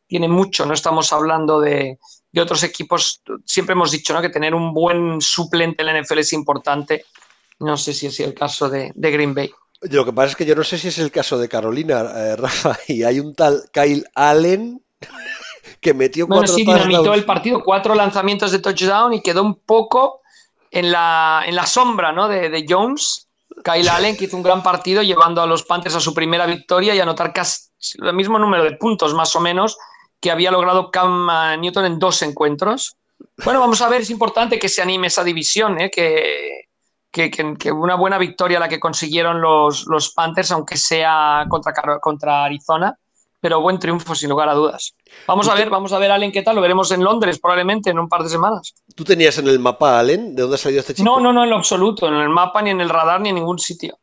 [0.06, 0.64] tiene mucho.
[0.64, 1.98] No estamos hablando de,
[2.40, 3.20] otros equipos.
[3.44, 4.22] Siempre hemos dicho ¿no?
[4.22, 7.04] que tener un buen suplente en la NFL es importante.
[7.58, 9.52] No sé si es el caso de Green Bay.
[9.82, 12.36] Lo que pasa es que yo no sé si es el caso de Carolina, eh,
[12.36, 14.82] Rafa, y hay un tal Kyle Allen
[15.80, 19.54] que metió bueno, cuatro sí, dinamitó el partido, cuatro lanzamientos de touchdown y quedó un
[19.54, 20.20] poco
[20.70, 22.28] en la, en la sombra ¿no?
[22.28, 23.26] de, Jones.
[23.64, 26.94] Kyle Allen, que hizo un gran partido llevando a los Panthers a su primera victoria
[26.94, 27.68] y anotar casi
[28.00, 29.76] el mismo número de puntos, más o menos,
[30.20, 31.28] que había logrado Cam
[31.60, 32.96] Newton en dos encuentros.
[33.44, 35.90] Bueno, vamos a ver, es importante que se anime esa división, ¿eh?
[35.90, 36.68] que
[37.10, 42.96] que, una buena victoria la que consiguieron los, los Panthers, aunque sea contra, contra Arizona,
[43.40, 44.94] pero buen triunfo sin lugar a dudas.
[45.26, 47.98] Vamos a ver, vamos a ver Allen qué tal, lo veremos en Londres probablemente en
[47.98, 48.74] un par de semanas.
[48.94, 50.34] ¿Tú tenías en el mapa Allen?
[50.34, 51.08] ¿De dónde ha salido este chico?
[51.08, 53.36] No, no, no, en lo absoluto, en el mapa, ni en el radar, ni en
[53.36, 53.98] ningún sitio.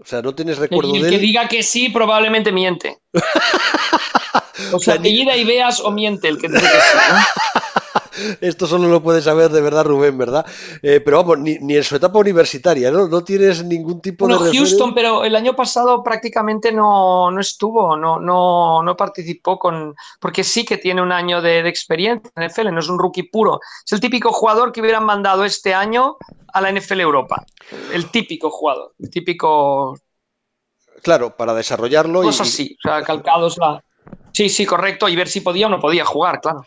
[0.00, 1.14] O sea, no tienes recuerdo el, de él.
[1.14, 2.98] que diga que sí probablemente miente.
[4.72, 7.58] o sea, apellida y veas o miente el que dice que sí.
[8.40, 10.46] Esto solo lo puede saber de verdad Rubén, ¿verdad?
[10.82, 13.08] Eh, pero vamos, ni, en su etapa universitaria, ¿no?
[13.08, 14.34] No tienes ningún tipo de.
[14.34, 19.94] No, Houston, pero el año pasado prácticamente no, no estuvo, no, no, no, participó con.
[20.20, 23.60] Porque sí que tiene un año de, experiencia en NFL, no es un rookie puro.
[23.84, 26.16] Es el típico jugador que hubieran mandado este año
[26.52, 27.44] a la NFL Europa.
[27.92, 29.98] El típico jugador, el típico.
[31.02, 32.22] Claro, para desarrollarlo.
[32.22, 32.50] Cosas y...
[32.50, 33.82] así, o sea, calcados la.
[34.32, 36.64] Sí, sí, correcto, y ver si podía o no podía jugar, claro.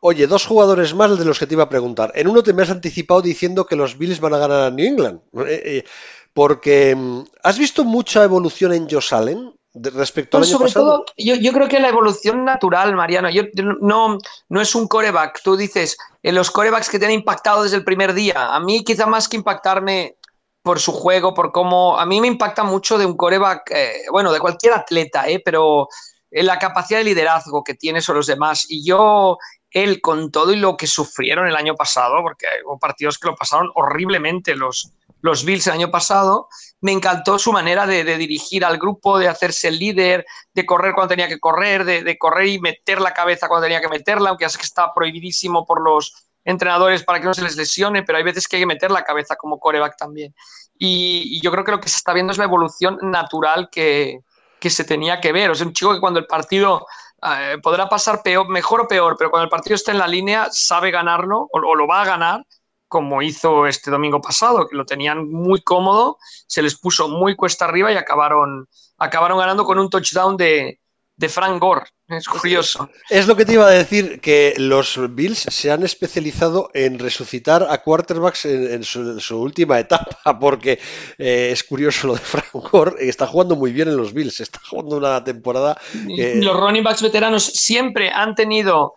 [0.00, 2.10] Oye, dos jugadores más de los que te iba a preguntar.
[2.14, 4.86] En uno te me has anticipado diciendo que los Bills van a ganar a New
[4.86, 5.20] England.
[5.46, 5.84] Eh, eh,
[6.32, 11.04] porque mm, ¿has visto mucha evolución en Josh Allen respecto al pues año sobre todo,
[11.16, 13.44] yo, creo que la evolución natural, Mariano, yo,
[13.80, 15.42] no, no es un coreback.
[15.44, 18.54] Tú dices, en los corebacks que te han impactado desde el primer día.
[18.54, 20.16] A mí quizá más que impactarme
[20.62, 21.98] por su juego, por cómo...
[21.98, 25.88] A mí me impacta mucho de un coreback, eh, bueno, de cualquier atleta, eh, pero
[26.30, 28.66] la capacidad de liderazgo que tiene sobre los demás.
[28.68, 29.38] Y yo
[29.70, 33.36] él con todo y lo que sufrieron el año pasado, porque hubo partidos que lo
[33.36, 36.48] pasaron horriblemente los, los Bills el año pasado,
[36.80, 41.10] me encantó su manera de, dirigir al grupo, de hacerse el líder, de correr cuando
[41.10, 44.48] tenía que correr, de, correr y meter la cabeza cuando tenía que meterla, aunque ya
[44.48, 48.24] sé que está prohibidísimo por los entrenadores para que no se les lesione, pero hay
[48.24, 50.34] veces que hay que meter la cabeza como coreback también.
[50.78, 54.20] Y, yo creo que lo que se está viendo es la evolución natural que,
[54.58, 55.50] que se tenía que ver.
[55.50, 56.86] O sea, un chico que cuando el partido
[57.22, 60.48] eh, podrá pasar peor, mejor o peor, pero cuando el partido está en la línea,
[60.50, 62.46] sabe ganarlo o, lo va a ganar,
[62.88, 67.66] como hizo este domingo pasado, que lo tenían muy cómodo, se les puso muy cuesta
[67.66, 68.66] arriba y acabaron,
[68.98, 70.79] acabaron ganando con un touchdown de,
[71.20, 71.82] de Frank Gore.
[72.08, 72.88] Es curioso.
[73.10, 77.66] Es lo que te iba a decir, que los Bills se han especializado en resucitar
[77.68, 80.80] a quarterbacks en, su, última etapa, porque
[81.18, 84.60] eh, es curioso lo de Frank Gore, está jugando muy bien en los Bills, está
[84.66, 85.78] jugando una temporada...
[85.92, 88.94] Los running backs veteranos siempre han tenido,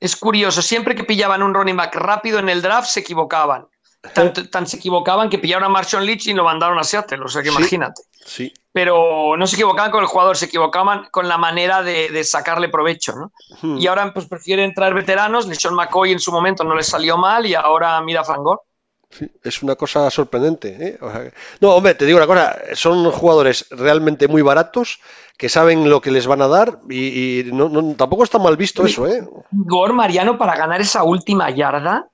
[0.00, 3.66] es curioso, siempre que pillaban un running back rápido en el draft se equivocaban.
[4.14, 7.42] Tan, se equivocaban que pillaron a Marshall Leach y lo mandaron a Seattle, o sea
[7.42, 8.02] que imagínate.
[8.26, 8.52] Sí.
[8.72, 13.14] Pero no se equivocaban con el jugador, se equivocaban con la manera de, sacarle provecho,
[13.14, 13.32] ¿no?
[13.62, 13.78] Hmm.
[13.78, 17.46] Y ahora pues prefieren traer veteranos, LeSean McCoy en su momento no les salió mal
[17.46, 18.60] y ahora mira Frangor.
[19.08, 20.76] Sí, es una cosa sorprendente.
[20.78, 21.32] ¿eh?
[21.60, 25.00] no, hombre, te digo una cosa, son jugadores realmente muy baratos
[25.38, 27.50] que saben lo que les van a dar y,
[27.94, 29.06] tampoco está mal visto eso.
[29.06, 29.26] ¿eh?
[29.52, 32.10] Gor Mariano para ganar esa última yarda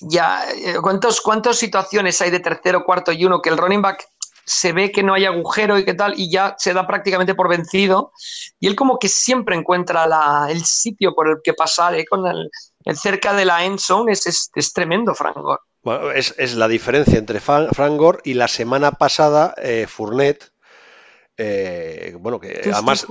[0.00, 4.08] ya, eh, ¿cuántos, ¿cuántas situaciones hay de tercero, cuarto y uno que el running back
[4.44, 7.48] se ve que no hay agujero y qué tal, y ya se da prácticamente por
[7.48, 8.12] vencido.
[8.60, 10.06] Y él como que siempre encuentra
[10.48, 12.04] el sitio por el que pasar, ¿eh?
[12.04, 12.50] con el,
[12.96, 15.62] cerca de la end zone, es, es, tremendo Frank Gore.
[15.82, 20.50] Bueno, es, la diferencia entre Frank Gore y la semana pasada eh, Fournet,
[21.36, 23.06] eh, bueno, que además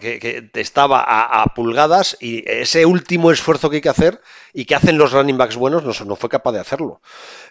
[0.00, 4.20] que, estaba a, pulgadas y ese último esfuerzo que hay que hacer
[4.52, 7.00] y que hacen los running backs buenos no, fue capaz de hacerlo.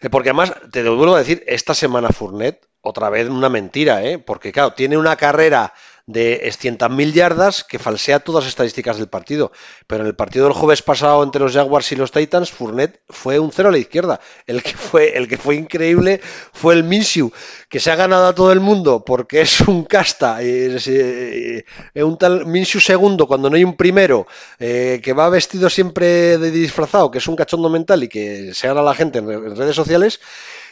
[0.01, 4.03] Eh, porque además, te lo vuelvo a decir, esta semana Fournet, otra vez una mentira,
[4.03, 4.17] ¿eh?
[4.17, 5.73] porque claro, tiene una carrera
[6.07, 9.51] de 100.000 yardas que falsea todas las estadísticas del partido.
[9.87, 13.39] Pero en el partido del jueves pasado entre los Jaguars y los Titans, Fournette fue
[13.39, 14.19] un cero a la izquierda.
[14.45, 16.21] El que fue, el que fue increíble
[16.53, 17.31] fue el Minshew,
[17.69, 21.65] que se ha ganado a todo el mundo porque es un casta, es, eh,
[21.95, 24.27] un tal Minshew segundo cuando no hay un primero,
[24.59, 28.67] eh, que va vestido siempre de disfrazado, que es un cachondo mental y que se
[28.67, 30.19] gana a la gente en redes sociales,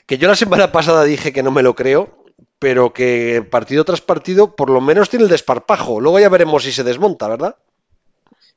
[0.06, 2.23] que yo la semana pasada dije que no me lo creo,
[2.64, 6.00] pero que partido tras partido por lo menos tiene el desparpajo.
[6.00, 7.58] Luego ya veremos si se desmonta, ¿verdad?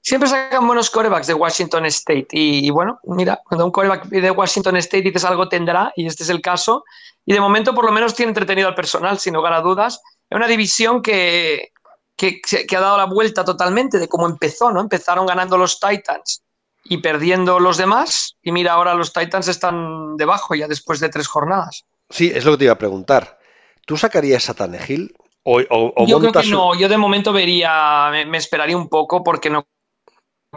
[0.00, 4.76] Siempre sacan buenos corebacks de Washington State y, bueno, mira, cuando un coreback de Washington
[4.76, 6.84] State dices algo tendrá y este es el caso
[7.24, 10.00] y de momento por lo menos tiene entretenido al personal, sin lugar a dudas.
[10.30, 11.72] Es una división que,
[12.14, 14.80] que, que ha dado la vuelta totalmente de cómo empezó, ¿no?
[14.80, 16.44] Empezaron ganando los Titans
[16.84, 21.26] y perdiendo los demás y mira, ahora los Titans están debajo ya después de tres
[21.26, 21.84] jornadas.
[22.08, 23.36] Sí, es lo que te iba a preguntar.
[23.86, 25.16] ¿Tú sacarías a Tannehill?
[25.44, 25.60] O,
[26.06, 29.68] yo creo que no, yo de momento vería, me, esperaría un poco porque no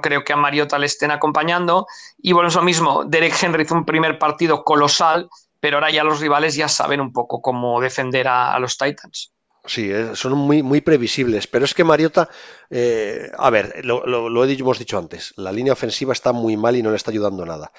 [0.02, 1.86] creo que a Mariota le estén acompañando.
[2.18, 6.04] Y bueno, es lo mismo, Derek Henry hizo un primer partido colosal, pero ahora ya
[6.04, 9.32] los rivales ya saben un poco cómo defender a, los Titans.
[9.64, 12.28] Sí, eh, son muy, muy previsibles, pero es que Mariota,
[12.72, 16.82] eh, a ver, lo, lo, hemos dicho antes, la línea ofensiva está muy mal y
[16.82, 17.72] no le está ayudando nada,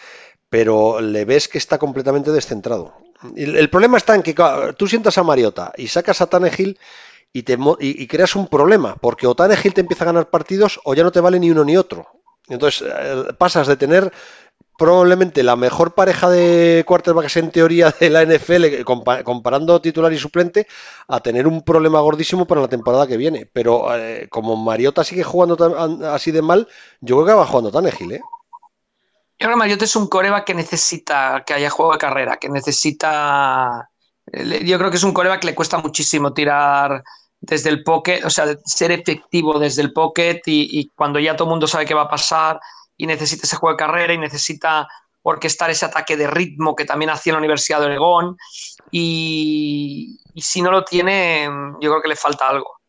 [0.49, 3.10] pero le ves que está completamente descentrado.
[3.37, 4.35] El, problema está en que
[4.77, 6.79] tú sientas a Mariota y sacas a Tannehill
[7.33, 10.95] y, te, y, creas un problema, porque o Tannehill te empieza a ganar partidos o
[10.95, 12.07] ya no te vale ni uno ni otro.
[12.49, 14.13] Entonces eh, pasas de tener
[14.77, 18.83] probablemente la mejor pareja de quarterbacks en teoría de la NFL,
[19.25, 20.67] comparando titular y suplente,
[21.07, 23.47] a tener un problema gordísimo para la temporada que viene.
[23.53, 25.57] Pero eh, como Mariota sigue jugando
[26.11, 26.67] así de mal,
[27.03, 28.23] yo creo que va jugando Tannehill, ¿eh?
[29.41, 33.89] Que Mariota es un coreba que necesita que haya juego de carrera, que necesita.
[34.31, 37.03] Yo creo que es un coreba que le cuesta muchísimo tirar
[37.41, 41.53] desde el pocket, o sea, ser efectivo desde el pocket y, cuando ya todo el
[41.53, 42.61] mundo sabe qué va a pasar
[42.99, 44.87] y necesita ese juego de carrera y necesita
[45.23, 48.37] orquestar ese ataque de ritmo que también hacía la Universidad de Oregón.
[48.91, 51.47] y si no lo tiene,
[51.81, 52.80] yo creo que le falta algo.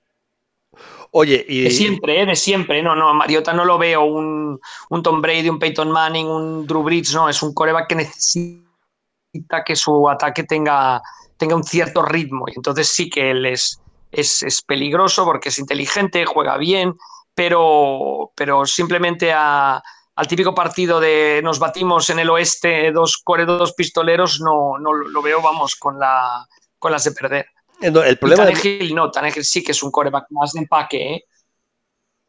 [1.11, 1.63] Oye, y...
[1.63, 2.25] De siempre, ¿eh?
[2.25, 2.81] de siempre.
[2.81, 4.59] No, no, Mariota no lo veo un,
[5.03, 9.75] Tom Brady, un Peyton Manning, un Drew Brees, no, es un coreback que necesita que
[9.75, 11.01] su ataque tenga,
[11.37, 12.45] tenga un cierto ritmo.
[12.47, 16.95] Y entonces sí que él es, es, peligroso porque es inteligente, juega bien,
[17.35, 23.73] pero, pero simplemente al típico partido de nos batimos en el oeste, dos corredores, dos
[23.73, 26.47] pistoleros, no, no lo veo, vamos, con, la,
[26.79, 27.47] con las de perder.
[27.81, 31.25] El problema Tannehill no, Tannehill sí que es un coreback más de empaque, ¿eh?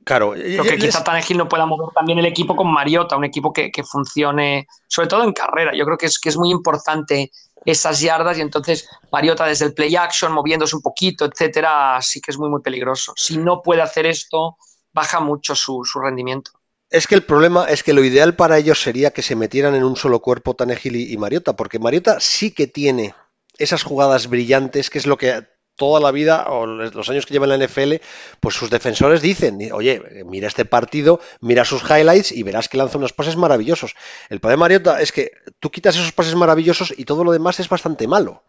[0.05, 0.35] Claro.
[0.35, 3.71] Lo que quizá Tannehill no pueda mover también el equipo con Mariota, un equipo que,
[3.85, 5.73] funcione, sobre todo en carrera.
[5.75, 7.31] Yo creo que es, que es muy importante
[7.65, 12.33] esas yardas y entonces Mariota desde el play action, moviéndose un poquito, etcétera, sí que
[12.33, 13.13] es muy, muy peligroso.
[13.17, 14.57] Si no puede hacer esto,
[14.93, 16.51] baja mucho su, rendimiento.
[16.91, 19.85] Es que el problema es que lo ideal para ellos sería que se metieran en
[19.85, 23.15] un solo cuerpo Tannehill y Mariota, porque Mariota sí que tiene
[23.59, 25.45] esas jugadas brillantes, que es lo que
[25.77, 27.95] toda la vida o los años que lleva en la NFL,
[28.41, 32.99] pues sus defensores dicen, oye, mira este partido, mira sus highlights y verás que lanza
[32.99, 33.95] unos pases maravillosos.
[34.29, 37.69] El problema, Mariota, es que tú quitas esos pases maravillosos y todo lo demás es
[37.69, 38.45] bastante malo.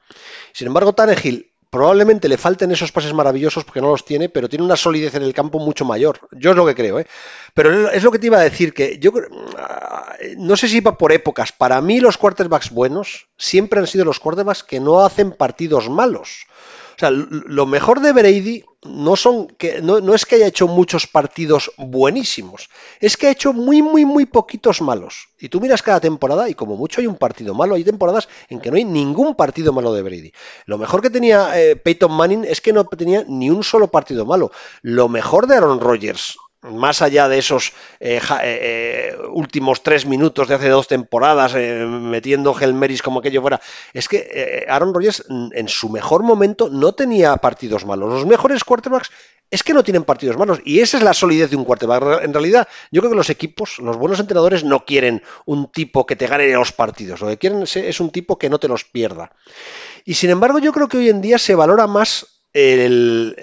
[0.51, 4.63] Sin embargo, Tannehill probablemente le falten esos pases maravillosos porque no los tiene, pero tiene
[4.63, 6.19] una solidez en el campo mucho mayor.
[6.31, 7.07] Yo es lo que creo, ¿eh?
[7.55, 9.11] Pero es lo que te iba a decir, que yo
[9.57, 11.51] ah, no sé si va por épocas.
[11.51, 16.45] Para mí los quarterbacks buenos siempre han sido los quarterbacks que no hacen partidos malos.
[16.95, 21.07] O sea, lo mejor de Brady no, son que, no, es que haya hecho muchos
[21.07, 25.29] partidos buenísimos, es que ha hecho muy, muy, muy poquitos malos.
[25.39, 28.59] Y tú miras cada temporada y como mucho hay un partido malo, hay temporadas en
[28.59, 30.31] que no hay ningún partido malo de Brady.
[30.65, 34.25] Lo mejor que tenía eh, Peyton Manning es que no tenía ni un solo partido
[34.25, 34.51] malo.
[34.81, 40.47] Lo mejor de Aaron Rodgers más allá de esos eh, eh, eh, últimos tres minutos
[40.47, 43.61] de hace dos temporadas, metiendo Helmeris como aquello fuera,
[43.93, 48.11] es que Aaron Rodgers en su mejor momento no tenía partidos malos.
[48.11, 49.11] Los mejores quarterbacks
[49.51, 52.23] es que no tienen partidos malos y esa es la solidez de un quarterback.
[52.23, 56.15] En realidad, yo creo que los equipos, los buenos entrenadores no quieren un tipo que
[56.15, 59.31] te gane los partidos, lo que quieren es un tipo que no te los pierda.
[60.05, 63.35] Y sin embargo, yo creo que hoy en día se valora más el,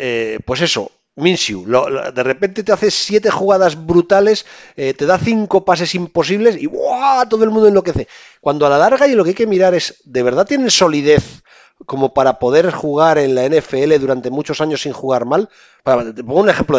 [0.45, 5.95] pues eso, Minshew, de repente te hace siete jugadas brutales, eh, te da cinco pases
[5.95, 7.27] imposibles y ¡buah!
[7.29, 8.09] todo el mundo enloquece.
[8.41, 11.43] Cuando a la larga y lo que hay que mirar es, ¿de verdad tienen solidez
[11.87, 15.49] como para poder jugar en la NFL durante muchos años sin jugar mal?
[15.85, 16.79] te pongo un ejemplo.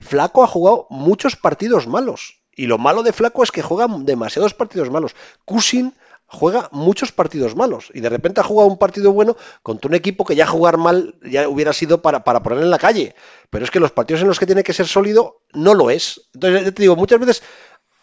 [0.00, 4.54] Flaco ha jugado muchos partidos malos y lo malo de Flaco es que juega demasiados
[4.54, 5.14] partidos malos.
[5.44, 5.94] Cushing
[6.30, 10.24] juega muchos partidos malos y de repente ha jugado un partido bueno contra un equipo
[10.24, 13.14] que ya jugar mal ya hubiera sido para, para poner en la calle.
[13.50, 16.28] Pero es que los partidos en los que tiene que ser sólido no lo es.
[16.34, 17.42] Entonces, te digo, muchas veces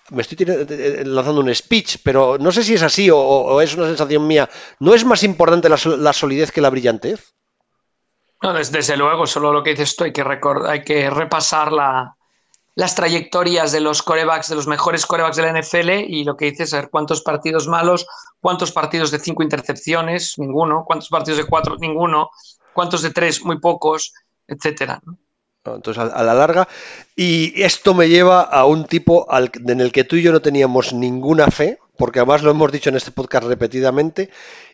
[0.09, 0.45] me estoy
[1.05, 4.49] lanzando un speech, pero no sé si es así o, es una sensación mía.
[4.79, 7.33] ¿No es más importante la, solidez que la brillantez?
[8.41, 10.23] No, desde, luego, solo lo que dices tú, hay que,
[10.67, 12.17] hay que repasar la,
[12.77, 16.51] las trayectorias de los corebacks, de los mejores corebacks de la NFL y lo que
[16.51, 18.05] dices, a ver cuántos partidos malos,
[18.39, 22.29] cuántos partidos de cinco intercepciones, ninguno, cuántos partidos de cuatro, ninguno,
[22.73, 24.13] cuántos de tres, muy pocos,
[24.47, 25.01] etcétera.
[25.65, 26.67] Entonces, a, la larga,
[27.15, 30.93] y esto me lleva a un tipo en el que tú y yo no teníamos
[30.93, 34.29] ninguna fe, porque además lo hemos dicho en este podcast repetidamente,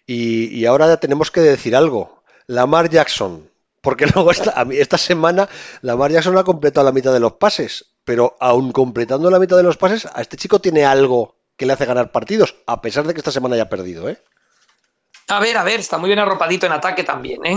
[0.05, 2.21] y, y ahora ya tenemos que decir algo.
[2.47, 3.49] Lamar Jackson,
[3.79, 5.47] porque luego esta, esta semana
[5.81, 9.63] Lamar Jackson ha completado la mitad de los pases pero aún completando la mitad de
[9.63, 13.13] los pases, a este chico tiene algo que le hace ganar partidos, a pesar de
[13.13, 14.17] que esta semana haya perdido, ¿eh?
[15.29, 17.55] A ver, a ver, está muy bien arropadito en ataque también, ¿eh?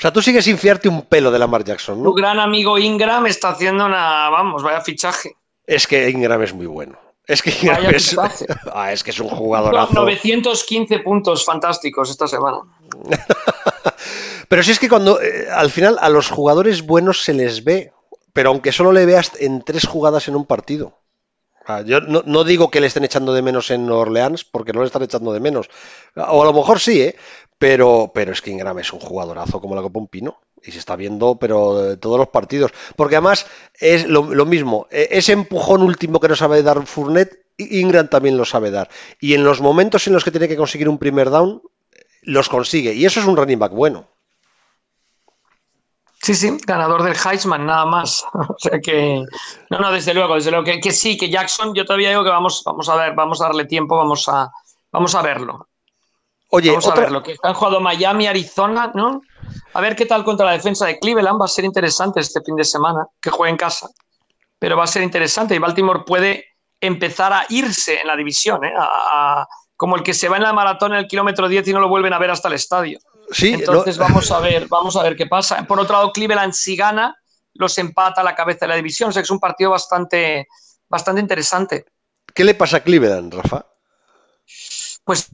[0.00, 2.04] sea, tú sigues sin fiarte un pelo de Lamar Jackson, ¿no?
[2.04, 5.36] Tu gran amigo Ingram está haciendo una, vamos, vaya fichaje.
[5.66, 6.98] Es que Ingram es muy bueno.
[7.26, 8.16] Es que Ingram es,
[8.72, 9.92] ah, es que es un jugadorazo.
[9.92, 12.60] 915 puntos fantásticos esta semana.
[14.48, 17.92] Pero si es que cuando eh, al final a los jugadores buenos se les ve
[18.32, 20.98] pero aunque solo le veas en tres jugadas en un partido.
[21.84, 25.02] yo no, digo que le estén echando de menos en Orleans, porque no le están
[25.02, 25.68] echando de menos.
[26.16, 27.16] O a lo mejor sí, ¿eh?
[27.58, 30.40] Pero, pero es que Ingram es un jugadorazo como la Copa un Pino.
[30.62, 32.72] Y se está viendo, pero todos los partidos.
[32.96, 33.46] Porque además
[33.78, 34.86] es lo, mismo.
[34.90, 38.88] E, ese empujón último que no sabe dar Fournet, Ingram también lo sabe dar.
[39.20, 41.62] Y en los momentos en los que tiene que conseguir un primer down,
[42.22, 42.94] los consigue.
[42.94, 44.08] Y eso es un running back bueno.
[46.22, 48.24] Sí, sí, ganador del Heisman, nada más.
[48.34, 49.24] o sea que.
[49.70, 50.64] No, no, desde luego, desde luego.
[50.64, 53.64] Que, sí, que Jackson, yo todavía digo que vamos, vamos a ver, vamos a darle
[53.64, 54.50] tiempo, vamos a,
[54.92, 55.68] vamos a verlo.
[56.50, 57.22] Oye, vamos a verlo.
[57.22, 59.22] Que han jugado Miami, Arizona, ¿no?
[59.72, 61.40] A ver qué tal contra la defensa de Cleveland.
[61.40, 63.88] Va a ser interesante este fin de semana, que juegue en casa.
[64.58, 65.54] Pero va a ser interesante.
[65.54, 66.44] Y Baltimore puede
[66.80, 68.72] empezar a irse en la división, ¿eh?
[69.76, 71.88] como el que se va en la maratón en el kilómetro 10 y no lo
[71.88, 72.98] vuelven a ver hasta el estadio.
[73.38, 75.64] Entonces vamos a ver, vamos a ver qué pasa.
[75.66, 77.16] Por otro lado, Cleveland si gana,
[77.54, 79.10] los empata a la cabeza de la división.
[79.10, 80.48] O sea que es un partido bastante,
[80.88, 81.84] bastante interesante.
[82.34, 83.66] ¿Qué le pasa a Cleveland, Rafa?
[85.04, 85.28] Pues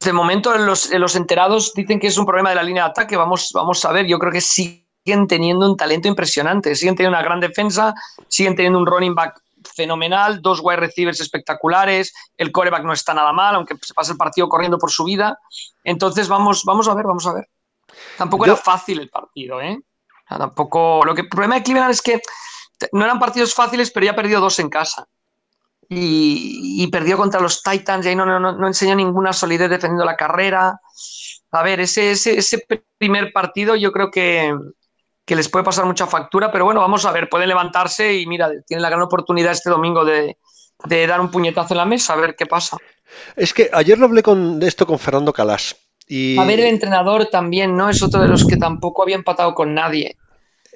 [0.00, 3.16] de momento los, los enterados dicen que es un problema de la línea de ataque.
[3.16, 4.06] Vamos, vamos a ver.
[4.06, 6.74] Yo creo que siguen teniendo un talento impresionante.
[6.74, 7.94] Siguen teniendo una gran defensa,
[8.28, 9.42] siguen teniendo un running back
[9.76, 14.18] fenomenal, dos wide receivers espectaculares, el coreback no está nada mal, aunque se pasa el
[14.18, 15.38] partido corriendo por su vida.
[15.84, 17.48] Entonces vamos, vamos a ver, vamos a ver.
[18.16, 19.78] Tampoco era fácil el partido, ¿eh?
[20.28, 21.02] tampoco.
[21.04, 22.20] Lo que el problema de Cleveland es que
[22.92, 25.06] no eran partidos fáciles, pero ya perdió dos en casa.
[25.88, 30.16] Y, perdió contra los Titans y ahí no, no, no, enseñó ninguna solidez defendiendo la
[30.16, 30.80] carrera.
[31.52, 32.66] A ver, ese, ese, ese
[32.98, 34.52] primer partido yo creo que,
[35.26, 38.48] que les puede pasar mucha factura, pero bueno, vamos a ver, pueden levantarse y mira,
[38.64, 40.38] tienen la gran oportunidad este domingo de,
[40.88, 42.78] dar un puñetazo en la mesa, a ver qué pasa.
[43.34, 45.76] Es que ayer lo hablé con, de esto con Fernando Calas.
[46.06, 46.38] Y...
[46.38, 47.90] A ver, el entrenador también, ¿no?
[47.90, 50.16] Es otro de los que tampoco había empatado con nadie.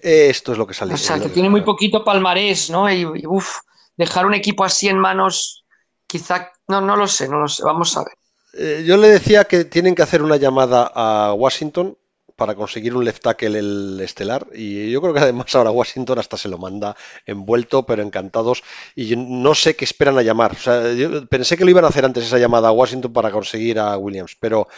[0.02, 0.94] Esto es lo que sale.
[0.94, 2.92] O sea, que tiene muy poquito palmarés, ¿no?
[2.92, 3.58] Y, uff,
[3.96, 5.64] dejar un equipo así en manos,
[6.08, 8.14] quizá, no, no lo sé, no lo sé, vamos a ver.
[8.54, 11.96] Eh, yo le decía que tienen que hacer una llamada a Washington
[12.40, 16.38] para conseguir un left tackle el estelar y yo creo que además ahora Washington hasta
[16.38, 18.62] se lo manda envuelto pero encantados
[18.96, 20.52] y no sé qué esperan a llamar.
[20.52, 23.30] O sea, yo pensé que lo iban a hacer antes esa llamada a Washington para
[23.30, 24.68] conseguir a Williams, pero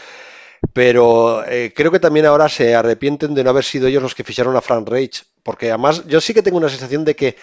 [0.72, 4.24] pero eh, creo que también ahora se arrepienten de no haber sido ellos los que
[4.24, 7.36] ficharon a Frank Reich, porque además yo sí que tengo una sensación de que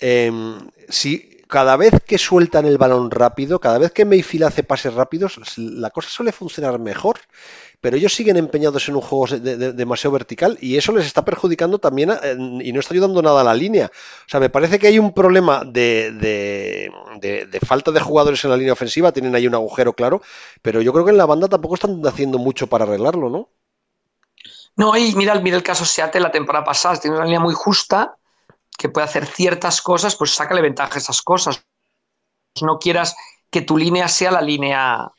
[0.00, 0.58] em,
[0.88, 5.38] si cada vez que sueltan el balón rápido, cada vez que Mayfield hace pases rápidos,
[5.58, 7.18] la cosa suele funcionar mejor
[7.80, 12.10] pero ellos siguen empeñados en un juego demasiado vertical y eso les está perjudicando también
[12.62, 13.86] y no está ayudando nada a la línea.
[13.86, 16.90] O sea, me parece que hay un problema de,
[17.66, 20.20] falta de jugadores en la línea ofensiva, tienen ahí un agujero claro,
[20.60, 23.48] pero yo creo que en la banda tampoco están haciendo mucho para arreglarlo, ¿no?
[24.76, 28.16] No, y mira, mira el caso Seattle la temporada pasada, tiene una línea muy justa
[28.80, 31.62] que puede hacer ciertas cosas, pues sácale ventaja a esas cosas.
[32.62, 33.14] No quieras
[33.50, 35.12] que tu línea sea la línea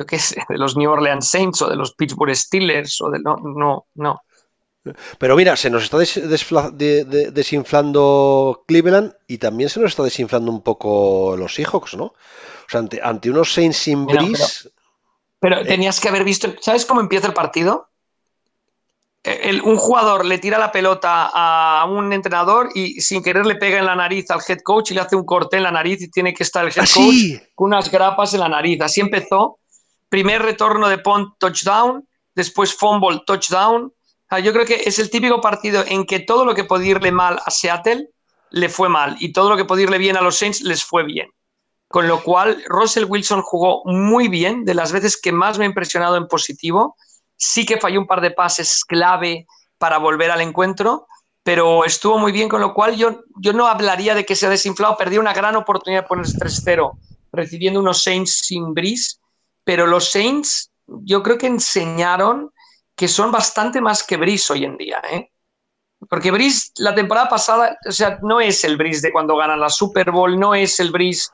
[0.00, 3.18] yo qué sé, de los New Orleans Saints o de los Pittsburgh Steelers o de
[3.18, 4.22] no, no, no.
[5.18, 11.36] Pero mira, se nos está desinflando Cleveland y también se nos está desinflando un poco
[11.36, 12.04] los Seahawks, ¿no?
[12.04, 12.14] O
[12.66, 14.70] sea, ante, unos Saints sin bris.
[15.38, 16.54] Pero, eh, tenías que haber visto.
[16.60, 17.89] ¿Sabes cómo empieza el partido?
[19.64, 23.84] Un jugador le tira la pelota a un entrenador y sin querer le pega en
[23.84, 26.32] la nariz al head coach y le hace un corte en la nariz y tiene
[26.32, 28.80] que estar el head coach con unas grapas en la nariz.
[28.80, 29.58] Así empezó
[30.08, 33.92] primer retorno de punt, touchdown, después fumble, touchdown.
[34.42, 37.40] Yo creo que es el típico partido en que todo lo que podía irle mal
[37.44, 38.08] a Seattle
[38.50, 41.04] le fue mal y todo lo que podía irle bien a los Saints les fue
[41.04, 41.28] bien.
[41.88, 45.68] Con lo cual, Russell Wilson jugó muy bien, de las veces que más me ha
[45.68, 46.96] impresionado en positivo.
[47.40, 49.46] Sí que falló un par de pases clave
[49.78, 51.06] para volver al encuentro,
[51.42, 54.50] pero estuvo muy bien, con lo cual yo, yo no hablaría de que se ha
[54.50, 54.98] desinflado.
[54.98, 56.98] Perdió una gran oportunidad de ponerse 3-0
[57.32, 59.20] recibiendo unos Saints sin bris,
[59.64, 62.52] pero los Saints yo creo que enseñaron
[62.94, 65.00] que son bastante más que bris hoy en día.
[65.10, 65.30] ¿eh?
[66.10, 69.70] Porque bris la temporada pasada, o sea, no es el bris de cuando ganan la
[69.70, 71.30] Super Bowl, no es el bris.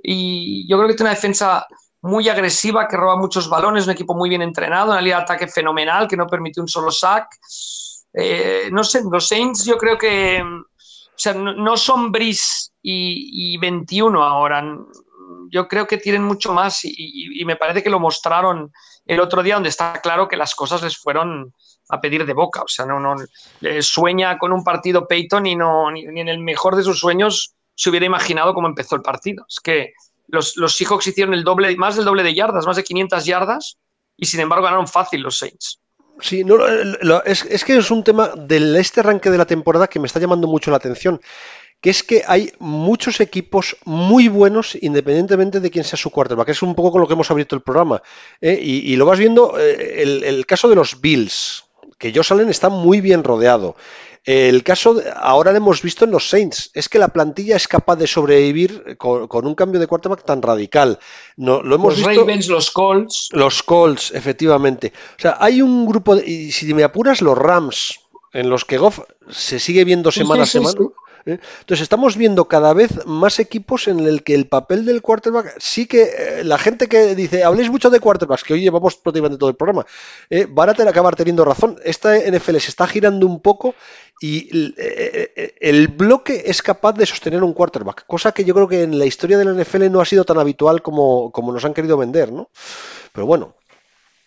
[0.00, 1.66] Y yo creo que tiene una defensa
[2.02, 5.48] muy agresiva que roba muchos balones, un equipo muy bien entrenado, una línea de ataque
[5.48, 7.28] fenomenal que no permite un solo sack.
[8.12, 10.42] Eh, no sé, los Saints yo creo que
[11.18, 14.64] o sea, no, son Brice y, 21 ahora.
[15.50, 18.72] Yo creo que tienen mucho más y, me parece que lo mostraron
[19.04, 21.52] el otro día, donde está claro que las cosas les fueron
[21.88, 22.62] a pedir de boca.
[22.62, 23.16] O sea, no, no
[23.80, 27.90] sueña con un partido Peyton y no ni, en el mejor de sus sueños se
[27.90, 29.44] hubiera imaginado cómo empezó el partido.
[29.48, 29.94] Es que
[30.28, 33.78] los, los Seahawks hicieron el doble, más del doble de yardas, más de 500 yardas,
[34.16, 35.80] y sin embargo ganaron fácil los Saints.
[36.20, 36.56] Sí, no,
[37.24, 40.48] es, que es un tema de este arranque de la temporada que me está llamando
[40.48, 41.20] mucho la atención,
[41.80, 46.48] que es que hay muchos equipos muy buenos independientemente de quién sea su quarterback.
[46.48, 48.02] Es un poco con lo que hemos abierto el programa.
[48.40, 48.58] ¿eh?
[48.60, 51.64] Y, lo vas viendo, eh, el, el, caso de los Bills,
[51.98, 53.76] que Josh Allen está muy bien rodeado.
[54.24, 57.96] El caso, ahora lo hemos visto en los Saints, es que la plantilla es capaz
[57.96, 60.98] de sobrevivir con, un cambio de quarterback tan radical.
[61.36, 63.28] No, lo hemos los Ravens, los Colts.
[63.32, 64.92] Los Colts, efectivamente.
[65.18, 68.00] O sea, hay un grupo, de, y si me apuras, los Rams,
[68.32, 69.00] en los que Goff
[69.30, 70.78] se sigue viendo semana a semana.
[71.26, 71.38] ¿Eh?
[71.60, 75.86] Entonces estamos viendo cada vez más equipos en el que el papel del quarterback sí
[75.86, 79.50] que eh, la gente que dice, habléis mucho de quarterbacks, que hoy llevamos prácticamente todo
[79.50, 79.86] el programa,
[80.30, 81.78] eh, van a tener, acabar teniendo razón.
[81.84, 83.74] Esta NFL se está girando un poco
[84.20, 88.98] y el, bloque es capaz de sostener un quarterback, cosa que yo creo que en
[88.98, 91.96] la historia de la NFL no ha sido tan habitual como, como nos han querido
[91.96, 92.50] vender, ¿no?
[93.12, 93.54] Pero bueno,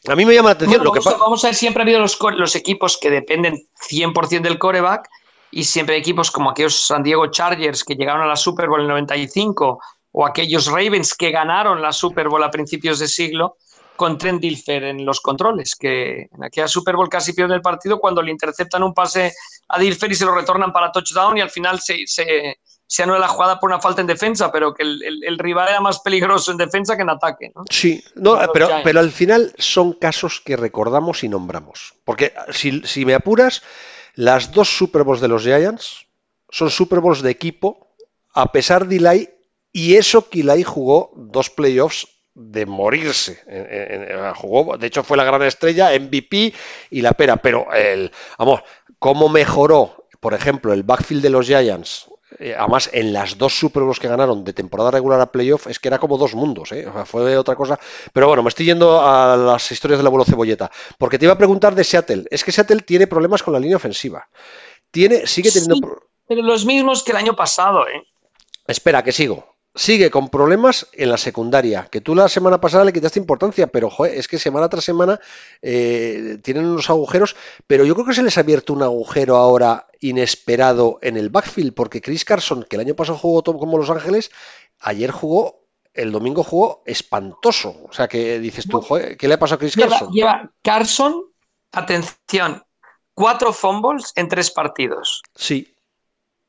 [0.08, 0.84] a mí me llama la atención.
[0.84, 4.58] lo que vamos a ver, siempre ha habido los, los equipos que dependen 100% del
[4.58, 5.08] coreback
[5.52, 8.80] y siempre hay equipos como aquellos San Diego Chargers que llegaron a la Super Bowl
[8.80, 9.80] en el 95
[10.14, 13.58] o aquellos Ravens que ganaron la Super Bowl a principios de siglo
[13.96, 18.00] con Trent Dilfer en los controles, que en aquella Super Bowl casi pierde el partido
[18.00, 19.34] cuando le interceptan un pase
[19.68, 23.20] a Dilfer y se lo retornan para touchdown y al final se, se, se anula
[23.20, 26.58] la jugada por una falta en defensa, pero que el, rival era más peligroso en
[26.58, 27.52] defensa que en ataque.
[27.70, 31.94] Sí, no, pero, pero al final son casos que recordamos y nombramos.
[32.04, 33.62] Porque si, si me apuras,
[34.16, 36.08] las dos Super Bowls de los Giants
[36.50, 37.96] son Super Bowls de equipo,
[38.34, 39.30] a pesar de Eli,
[39.72, 43.40] y eso que Eli jugó dos playoffs de morirse.
[44.36, 46.54] jugó, de hecho, fue la gran estrella, MVP
[46.90, 47.38] y la pera.
[47.38, 48.62] Pero el, vamos,
[49.00, 52.11] cómo mejoró, por ejemplo, el backfield de los Giants.
[52.40, 55.80] Eh, además, en las dos Super Bowls que ganaron de temporada regular a playoff, es
[55.80, 56.88] que era como dos mundos, ¿eh?
[57.06, 57.80] fue otra cosa.
[58.14, 60.72] Pero bueno, me estoy yendo a las historias del abuelo cebolleta.
[60.98, 62.26] Porque te iba a preguntar de Seattle.
[62.32, 64.28] Es que Seattle tiene problemas con la línea ofensiva.
[64.90, 66.04] Tiene, sigue teniendo.
[66.28, 68.04] pero los mismos que el año pasado, ¿eh?
[68.68, 72.94] Espera, que sigo sigue con problemas en la secundaria, que tú la semana pasada le
[72.94, 75.20] quitaste importancia, pero es que semana tras semana
[75.62, 77.36] eh, tienen unos agujeros,
[77.68, 81.74] pero yo creo que se les ha abierto un agujero ahora inesperado en el backfield,
[81.74, 84.32] porque Chris Carson, que el año pasado jugó como Los Ángeles,
[84.80, 87.84] ayer jugó, el domingo jugó espantoso.
[87.88, 88.86] O sea, que dices tú,
[89.18, 90.12] ¿qué le ha pasado a Chris Carson?
[90.12, 91.24] Lleva Carson,
[91.72, 92.64] atención,
[93.14, 95.22] cuatro fumbles en tres partidos.
[95.36, 95.76] Sí,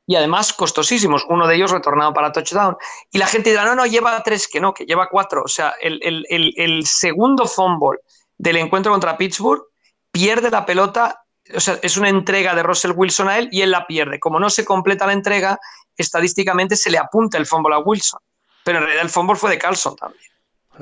[0.05, 2.75] y además costosísimos, uno de ellos retornado para touchdown.
[3.11, 5.43] Y la gente dirá, no, no, lleva tres, que no, que lleva cuatro.
[5.43, 7.99] O sea, el, segundo fumble
[8.37, 9.63] del encuentro contra Pittsburgh
[10.11, 11.23] pierde la pelota,
[11.55, 14.19] o sea, es una entrega de Russell Wilson a él y él la pierde.
[14.19, 15.57] Como no se completa la entrega,
[15.95, 18.19] estadísticamente se le apunta el fumble a Wilson.
[18.65, 20.23] Pero en realidad el fumble fue de Carlson también.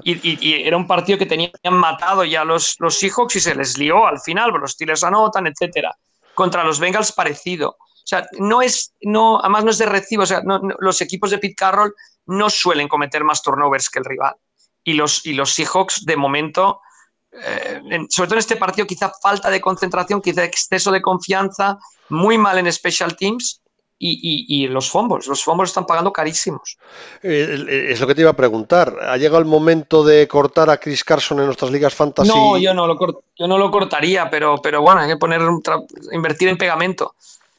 [0.04, 4.08] Y, era un partido que tenían matado ya los, los Seahawks y se les lió
[4.08, 5.96] al final, los Steelers anotan, etcétera.
[6.34, 7.78] Contra los Bengals parecido.
[8.04, 10.42] O sea, no es, no, además no es de recibo, o sea,
[10.80, 11.94] los equipos de Pete Carroll
[12.26, 14.36] no suelen cometer más turnovers que el rival.
[14.84, 16.82] Y los, y los Seahawks, de momento,
[17.32, 17.80] eh,
[18.10, 21.78] sobre todo en este partido, quizá falta de concentración, quizá exceso de confianza,
[22.10, 23.60] muy mal en special teams.
[24.04, 26.80] Y, los fumbles, los fumbles están pagando carísimos.
[27.22, 28.98] Eh, es lo que te iba a preguntar.
[29.00, 32.28] ¿Ha llegado el momento de cortar a Chris Carson en nuestras ligas fantasy?
[32.28, 32.98] No, yo no lo,
[33.38, 35.42] yo no lo cortaría, pero, pero bueno, hay que poner
[36.14, 37.14] invertir en pegamento.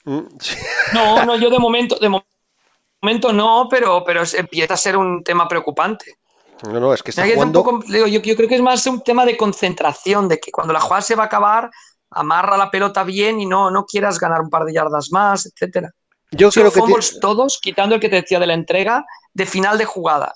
[0.05, 5.46] No, no, yo de momento, de momento no, pero, pero empieza a ser un tema
[5.48, 6.16] preocupante.
[6.64, 7.82] No, no, es que está jugando...
[7.88, 11.03] yo, yo, creo que es más un tema de concentración, de que cuando la jugada
[11.03, 11.70] se va a acabar,
[12.11, 15.90] amarra la pelota bien y no, no quieras ganar un par de yardas más, etcétera.
[16.30, 16.80] Yo creo que
[17.20, 20.34] todos, quitando el que te decía de la entrega, de final de jugada.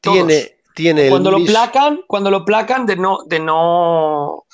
[0.00, 4.44] Tiene, tiene cuando lo placan, cuando lo placan de no, de no,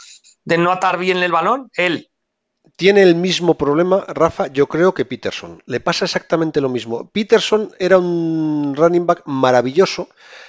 [0.45, 2.08] de no atar bien el balón, él.
[2.79, 5.61] Tiene el mismo problema, Rafa, yo creo que Peterson.
[5.67, 7.11] Le pasa exactamente lo mismo.
[7.11, 10.09] Peterson era un running back maravilloso,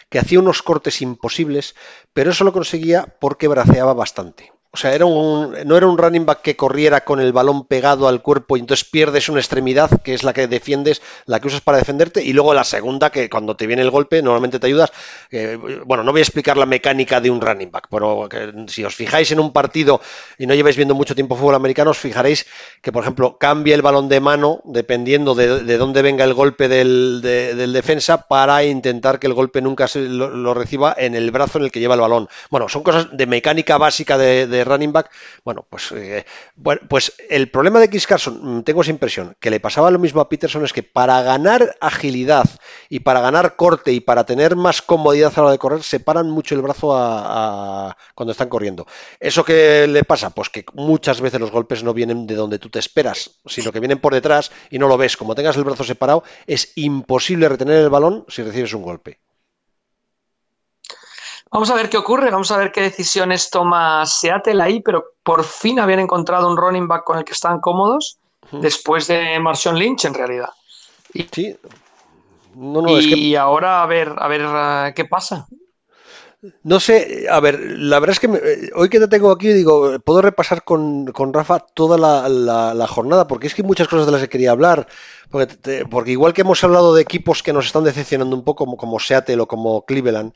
[0.09, 1.73] que hacía unos cortes imposibles,
[2.13, 4.51] pero eso lo conseguía porque braceaba bastante.
[4.71, 8.07] O sea, era un, no era un running back que corriera con el balón pegado
[8.07, 11.61] al cuerpo y entonces pierdes una extremidad, que es la que defiendes, la que usas
[11.61, 14.91] para defenderte, y luego la segunda, que cuando te viene el golpe normalmente te ayudas.
[15.31, 18.29] Eh, bueno, no voy a explicar la mecánica de un running back, pero
[18.67, 20.01] si os fijáis en un partido
[20.37, 22.45] y no lleváis viendo mucho tiempo fútbol americano, os fijaréis
[22.83, 27.21] que, por ejemplo, cambia el balón de mano dependiendo de, dónde venga el golpe del,
[27.73, 31.71] defensa para intentar que el golpe nunca se lo, reciba en el brazo en el
[31.71, 32.29] que lleva el balón.
[32.51, 35.11] Bueno, son cosas de mecánica básica de running back,
[35.43, 39.49] bueno, pues, eh, bueno, pues el problema de Chris Carson, mm, tengo esa impresión, que
[39.49, 42.49] le pasaba lo mismo a Peterson, es que para ganar agilidad
[42.89, 46.29] y para ganar corte y para tener más comodidad a la hora de correr, separan
[46.29, 48.85] mucho el brazo a, cuando están corriendo.
[49.19, 50.29] ¿Eso qué le pasa?
[50.31, 53.79] Pues que muchas veces los golpes no vienen de donde tú te esperas, sino que
[53.79, 55.17] vienen por detrás y no lo ves.
[55.17, 59.19] Como tengas el brazo separado, es imposible retener el balón si recibes un golpe.
[61.51, 65.43] Vamos a ver qué ocurre, vamos a ver qué decisiones toma Seattle ahí, pero por
[65.43, 68.19] fin habían encontrado un running back con el que están cómodos
[68.51, 70.49] después de Marshawn Lynch en realidad.
[71.13, 71.55] Y, sí.
[72.55, 75.47] y ahora a ver, a ver uh, qué pasa.
[76.63, 79.99] No sé, a ver, la verdad es que eh, hoy que te tengo aquí, digo,
[79.99, 84.21] puedo repasar con, Rafa toda la, jornada, porque es que hay muchas cosas de las
[84.21, 84.87] que quería hablar,
[85.29, 88.77] porque, porque, igual que hemos hablado de equipos que nos están decepcionando un poco, como,
[88.77, 90.31] como Seattle o como Cleveland,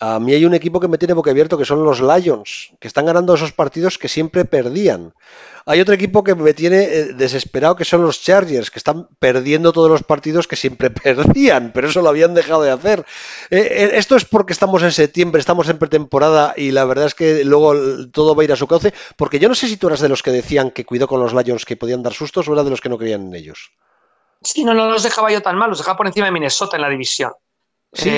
[0.00, 3.04] a mí hay un equipo que me tiene abierto que son los Lions, que están
[3.04, 5.12] ganando esos partidos que siempre perdían.
[5.66, 9.74] Hay otro equipo que me tiene eh, desesperado que son los Chargers, que están perdiendo
[9.74, 13.04] todos los partidos que siempre perdían, pero eso lo habían dejado de hacer.
[13.50, 17.14] Eh, eh, esto es porque estamos en septiembre, estamos en pretemporada y la verdad es
[17.14, 17.74] que luego
[18.10, 20.08] todo va a ir a su cauce, porque yo no sé si tú eras de
[20.08, 22.70] los que decían que cuidó con los Lions que podían dar sustos o eras de
[22.70, 23.70] los que no creían en ellos.
[24.40, 26.82] Sí, no, no los dejaba yo tan mal, los dejaba por encima de Minnesota en
[26.82, 27.32] la división.
[27.92, 28.10] Sí.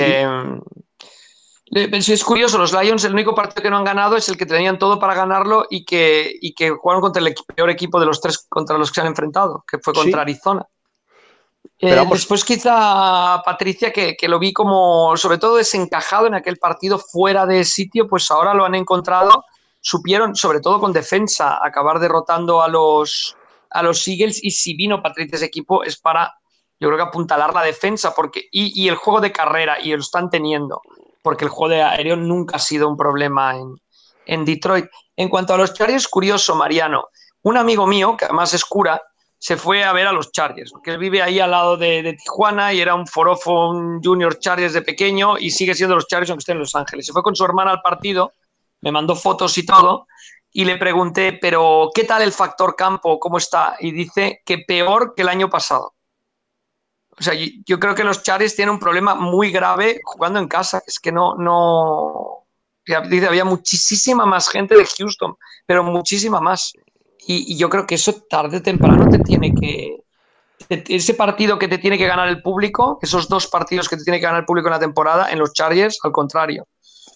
[1.75, 4.77] Es curioso, los Lions, el único partido que no han ganado es el que tenían
[4.77, 8.45] todo para ganarlo y que, y que jugaron contra el peor equipo de los tres
[8.47, 10.67] contra los que se han enfrentado, que fue contra Arizona.
[11.79, 16.99] Eh, después quizá Patricia, que, que, lo vi como sobre todo desencajado en aquel partido
[16.99, 19.43] fuera de sitio, pues ahora lo han encontrado,
[19.81, 23.35] supieron, sobre todo con defensa, acabar derrotando a los,
[23.71, 26.35] a los Eagles y si vino Patricia ese equipo es para,
[26.79, 29.99] yo creo que apuntalar la defensa porque y, y el juego de carrera y lo
[29.99, 30.79] están teniendo
[31.23, 33.55] porque el juego de aéreo nunca ha sido un problema
[34.25, 34.85] en, Detroit.
[35.15, 37.07] En cuanto a los Chargers, curioso, Mariano.
[37.41, 39.01] Un amigo mío, que además es cura,
[39.39, 42.73] se fue a ver a los Chargers, porque él vive ahí al lado de, Tijuana
[42.73, 46.41] y era un forofo, un junior Chargers de pequeño y sigue siendo los Chargers aunque
[46.41, 47.05] esté en Los Ángeles.
[47.05, 48.31] Se fue con su hermana al partido,
[48.81, 50.07] me mandó fotos y todo,
[50.51, 53.19] y le pregunté, pero ¿qué tal el factor campo?
[53.19, 53.75] ¿Cómo está?
[53.79, 55.93] Y dice que peor que el año pasado.
[57.19, 57.33] O sea,
[57.65, 60.81] yo creo que los Chares tienen un problema muy grave jugando en casa.
[60.85, 62.45] Es que no, no.
[63.09, 65.35] Dice, había muchísima más gente de Houston,
[65.65, 66.73] pero muchísima más.
[67.25, 70.03] Y, yo creo que eso tarde o temprano te tiene que.
[70.69, 74.19] Ese partido que te tiene que ganar el público, esos dos partidos que te tiene
[74.19, 76.67] que ganar el público en la temporada, en los Chargers, al contrario,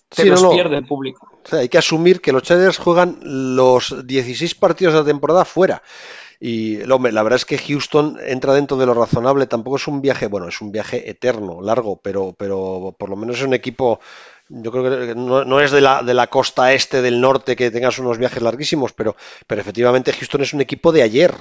[0.10, 1.28] te los pierde el público.
[1.44, 5.46] O sea, hay que asumir que los Chargers juegan los 16 partidos de la temporada
[5.46, 5.82] fuera.
[6.40, 9.48] Y la verdad es que Houston entra dentro de lo razonable.
[9.48, 13.38] Tampoco es un viaje, bueno, es un viaje eterno, largo, pero, pero por lo menos
[13.38, 14.00] es un equipo.
[14.50, 18.00] Yo creo que no, es de la, de la costa este del norte que tengas
[18.00, 19.16] unos viajes larguísimos, pero,
[19.46, 21.34] pero efectivamente Houston es un equipo de ayer.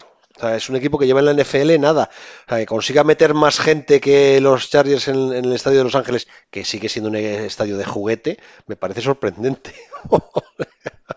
[0.43, 2.11] es un equipo que lleva en la NFL nada.
[2.49, 6.27] que consiga meter más gente que los Chargers en, en, el estadio de Los Ángeles,
[6.51, 9.75] que sigue siendo un estadio de juguete, me parece sorprendente.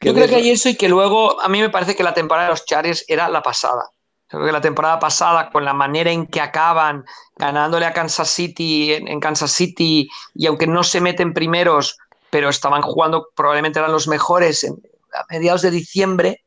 [0.00, 2.46] Yo creo que hay eso y que luego a mí me parece que la temporada
[2.46, 3.90] de los Chargers era la pasada.
[4.30, 7.04] Creo que la temporada pasada, con la manera en que acaban
[7.36, 11.98] ganándole a Kansas City en, Kansas City, y aunque no se meten primeros,
[12.30, 16.44] pero estaban jugando, probablemente eran los mejores a mediados de diciembre,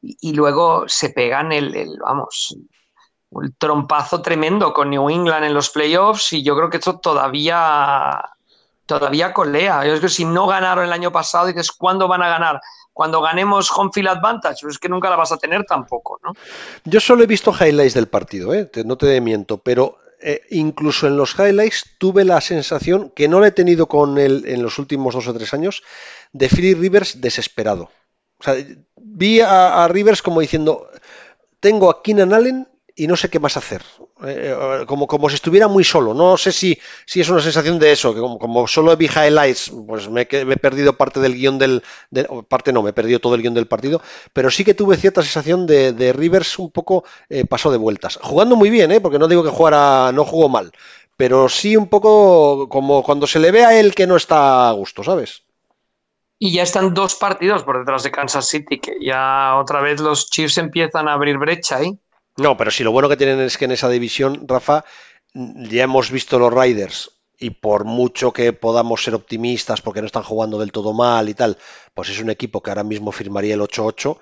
[0.00, 2.56] y, luego se pegan el, el, vamos,
[3.32, 8.22] el trompazo tremendo con New England en los playoffs, y yo creo que esto todavía
[8.88, 9.86] todavía colea.
[9.86, 12.60] Es que si no ganaron el año pasado, dices, ¿cuándo van a ganar?
[12.92, 16.32] Cuando ganemos home field advantage, pero es que nunca la vas a tener tampoco, ¿no?
[16.84, 18.68] Yo solo he visto highlights del partido, ¿eh?
[18.84, 23.48] no te miento, pero eh, incluso en los highlights tuve la sensación que no la
[23.48, 25.84] he tenido con él en los últimos dos o tres años
[26.32, 27.90] de Philip Rivers desesperado.
[28.40, 28.56] O sea,
[28.96, 30.88] vi a, a Rivers como diciendo,
[31.60, 32.66] tengo a Keenan Allen
[32.98, 33.82] y no sé qué más hacer.
[34.24, 36.14] Eh, eh, como, como si estuviera muy solo.
[36.14, 39.72] No sé si, si es una sensación de eso, que como, como solo vi highlights,
[39.86, 41.82] pues me, he perdido parte del guion del,
[42.48, 45.22] Parte no, me he perdido todo el guion del partido, pero sí que tuve cierta
[45.22, 48.18] sensación de, de Rivers un poco eh, paso de vueltas.
[48.20, 49.00] Jugando muy bien, ¿eh?
[49.00, 50.72] porque no digo que jugara, no jugó mal,
[51.16, 54.72] pero sí un poco como cuando se le ve a él que no está a
[54.72, 55.44] gusto, ¿sabes?
[56.40, 60.30] Y ya están dos partidos por detrás de Kansas City, que ya otra vez los
[60.30, 61.98] Chiefs empiezan a abrir brecha ahí.
[62.38, 64.84] No, pero si lo bueno que tienen es que en esa división, Rafa,
[65.34, 70.22] ya hemos visto los Riders y por mucho que podamos ser optimistas porque no están
[70.22, 71.58] jugando del todo mal y tal,
[71.94, 74.18] pues es un equipo que ahora mismo firmaría el 8-8.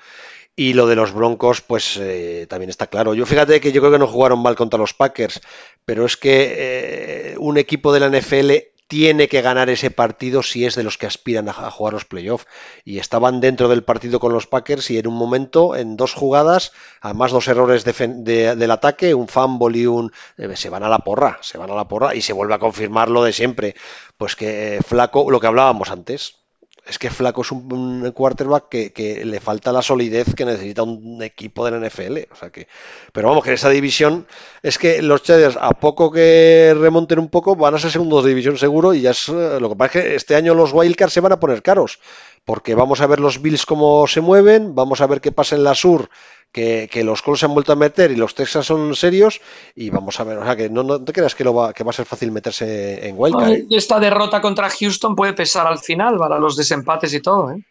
[0.59, 3.13] Y lo de los Broncos, pues eh, también está claro.
[3.13, 5.43] Yo fíjate que yo creo que no jugaron mal contra los Packers,
[5.85, 10.65] pero es que eh, un equipo de la NFL tiene que ganar ese partido si
[10.65, 12.47] es de los que aspiran a, jugar los playoffs.
[12.85, 16.73] Y estaban dentro del partido con los Packers y en un momento, en dos jugadas,
[17.01, 20.13] además dos errores del ataque, un fumble y un...
[20.37, 22.59] Eh, se van a la porra, se van a la porra y se vuelve a
[22.59, 23.75] confirmar lo de siempre.
[24.17, 26.46] Pues que eh, Flaco, lo que hablábamos antes,
[26.87, 31.65] es que Flaco es un, quarterback que, le falta la solidez que necesita un equipo
[31.65, 32.19] de la NFL.
[32.33, 32.69] O sea que,
[33.13, 34.27] pero vamos, que en esa división
[34.63, 38.31] es que los Chargers, a poco que remonten un poco, van a ser segundos de
[38.31, 38.95] división seguro.
[38.95, 41.41] Y ya es lo que pasa es que este año los Wildcards se van a
[41.41, 41.99] poner caros.
[42.47, 45.65] Porque vamos a ver los Bills cómo se mueven, vamos a ver qué pasa en
[45.65, 46.09] la Sur,
[46.53, 49.41] que, los Colts se han vuelto a meter y los Texas son serios
[49.75, 51.91] y vamos a ver, o sea que no, te creas que, lo va, que va
[51.91, 53.51] a ser fácil meterse en Wildcard.
[53.51, 53.67] ¿eh?
[53.71, 57.63] Esta derrota contra Houston puede pesar al final para los desempates y todo, ¿eh?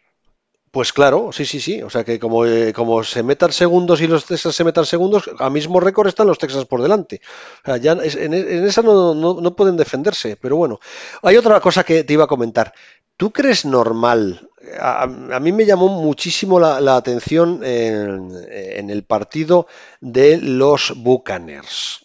[0.76, 1.82] Pues claro, sí, sí, sí.
[1.82, 5.30] O sea que como, eh, como se metan segundos y los Texas se metan segundos,
[5.38, 7.22] a mismo récord están los Texas por delante.
[7.62, 10.36] O sea, ya en, esa no, no, pueden defenderse.
[10.36, 10.78] Pero bueno,
[11.22, 12.74] hay otra cosa que te iba a comentar.
[13.16, 14.50] ¿Tú crees normal?
[14.78, 19.66] A, mí me llamó muchísimo la, atención en, el partido
[20.00, 22.04] de los Buccaneers,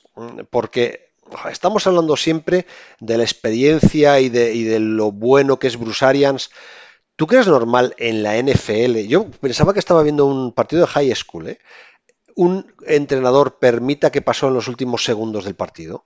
[0.49, 1.11] porque
[1.49, 2.65] estamos hablando siempre
[2.99, 6.49] de la experiencia y de, lo bueno que es Bruce Arians.
[7.17, 9.07] ¿Tú crees normal en la NFL?
[9.07, 11.49] Yo pensaba que estaba viendo un partido de high school.
[11.49, 11.59] ¿eh?
[12.35, 16.05] ¿Un entrenador permita que pasó en los últimos segundos del partido?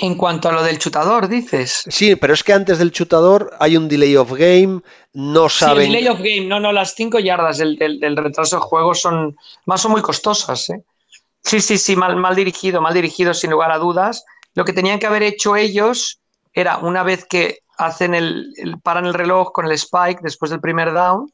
[0.00, 1.82] En cuanto a lo del chutador, dices.
[1.88, 4.80] Sí, pero es que antes del chutador hay un delay of game,
[5.12, 5.86] no saben.
[5.86, 9.36] Sí, delay of game, no, no, las cinco yardas del, retraso de juego son
[9.66, 10.84] más son muy costosas, ¿eh?
[11.42, 14.24] Sí, sí, sí, mal, mal dirigido, mal dirigido, sin lugar a dudas.
[14.54, 16.20] Lo que tenían que haber hecho ellos
[16.52, 20.92] era, una vez que hacen el, paran el reloj con el spike después del primer
[20.92, 21.32] down,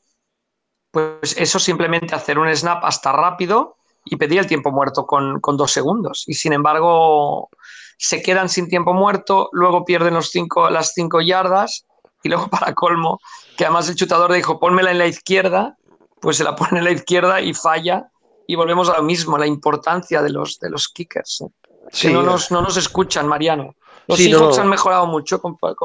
[0.91, 5.57] pues eso simplemente hacer un snap hasta rápido y pedir el tiempo muerto con, con
[5.57, 6.25] dos segundos.
[6.27, 7.51] Y sin embargo,
[7.99, 11.85] se quedan sin tiempo muerto, luego pierden los cinco, las cinco yardas
[12.23, 13.19] y luego para colmo,
[13.57, 15.77] que además el chutador dijo, pónmela en la izquierda,
[16.21, 18.09] pues se la pone en la izquierda y falla
[18.47, 21.43] y volvemos a lo mismo, la importancia de los, de los kickers.
[21.43, 22.11] ¿eh?
[22.11, 23.75] no, nos, no nos escuchan, Mariano.
[24.07, 25.77] Los sí, han mejorado mucho, pero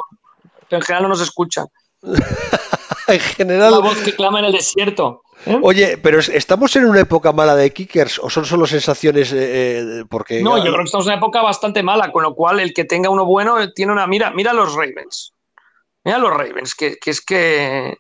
[0.72, 1.68] en general no nos escuchan.
[3.08, 3.72] en general...
[3.72, 5.24] La voz que clama en el desierto.
[5.46, 5.60] ¿Eh?
[5.62, 9.32] Oye, pero ¿estamos en una época mala de kickers o son solo sensaciones?
[9.34, 12.60] Eh, porque No, yo creo que estamos en una época bastante mala, con lo cual
[12.60, 14.32] el que tenga uno bueno tiene una mira.
[14.32, 15.34] Mira los Ravens.
[16.04, 17.98] Mira los Ravens, que, es que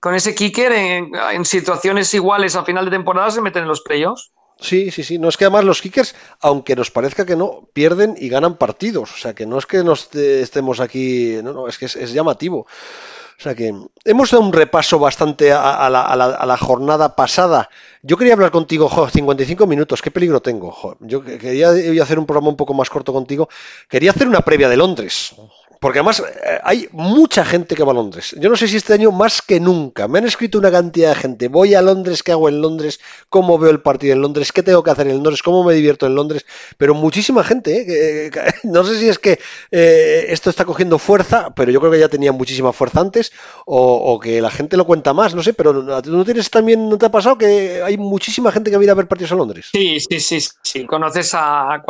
[0.00, 4.30] con ese kicker en, situaciones iguales a final de temporada se meten en los playoffs.
[4.60, 5.18] Sí, sí, sí.
[5.18, 9.12] No es que además los kickers, aunque nos parezca que no, pierden y ganan partidos.
[9.12, 11.38] O sea, que no es que nos estemos aquí.
[11.44, 12.66] No, no, es que es llamativo.
[13.38, 13.72] O sea que
[14.04, 17.70] hemos dado un repaso bastante a, la, jornada pasada.
[18.02, 20.96] Yo quería hablar contigo, jo, 55 minutos, qué peligro tengo.
[20.98, 21.70] Yo quería
[22.02, 23.48] hacer un programa un poco más corto contigo.
[23.88, 25.36] Quería hacer una previa de Londres.
[25.80, 28.34] Porque además eh, hay mucha gente que va a Londres.
[28.38, 30.08] Yo no sé si este año más que nunca.
[30.08, 31.48] Me han escrito una cantidad de gente.
[31.48, 32.98] Voy a Londres, ¿qué hago en Londres?
[33.28, 34.52] ¿Cómo veo el partido en Londres?
[34.52, 35.42] ¿Qué tengo que hacer en Londres?
[35.42, 36.46] ¿Cómo me divierto en Londres?
[36.76, 38.26] Pero muchísima gente.
[38.26, 38.30] ¿eh?
[38.64, 39.38] no sé si es que
[39.70, 43.32] eh, esto está cogiendo fuerza, pero yo creo que ya tenía muchísima fuerza antes,
[43.64, 45.52] o, que la gente lo cuenta más, no sé.
[45.52, 48.96] Pero ¿no tienes también, no te ha pasado que hay muchísima gente que viene a
[48.96, 49.68] ver partidos en Londres?
[49.72, 50.40] Sí, sí, sí.
[50.62, 50.86] sí.
[50.86, 51.82] Conoces a,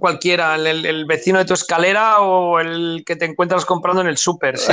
[0.00, 4.16] cualquiera, el, el, vecino de tu escalera o el que te encuentras comprando en el
[4.16, 4.58] súper.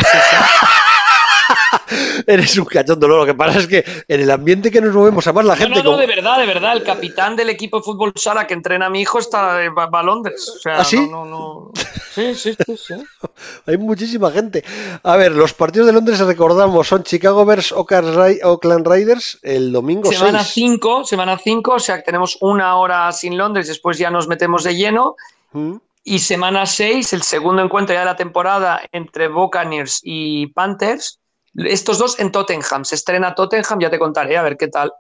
[2.26, 5.46] Eres un cachondo, lo que pasa es que en el ambiente que nos movemos, además
[5.46, 5.84] la gente.
[5.84, 6.72] No, no, de verdad, de verdad.
[6.74, 10.04] El capitán del equipo de fútbol sala que entrena a mi hijo está va, a
[10.04, 10.50] Londres.
[10.56, 11.06] O sea, ¿Ah, sí?
[11.10, 11.72] No, no,
[12.14, 12.94] Sí, sí, sí, sí.
[13.66, 14.64] Hay muchísima gente.
[15.04, 20.44] A ver, los partidos de Londres, recordamos, son Chicago Bears, Oakland Raiders, el domingo semana
[20.44, 24.64] 5, semana 5, o sea que tenemos una hora sin Londres, después ya nos metemos
[24.64, 25.16] de lleno.
[25.52, 25.76] Mm.
[26.04, 31.20] Y semana 6, el segundo encuentro ya de la temporada entre Buccaneers y Panthers.
[31.56, 32.84] Estos dos en Tottenham.
[32.84, 34.92] Se estrena Tottenham, ya te contaré a ver qué tal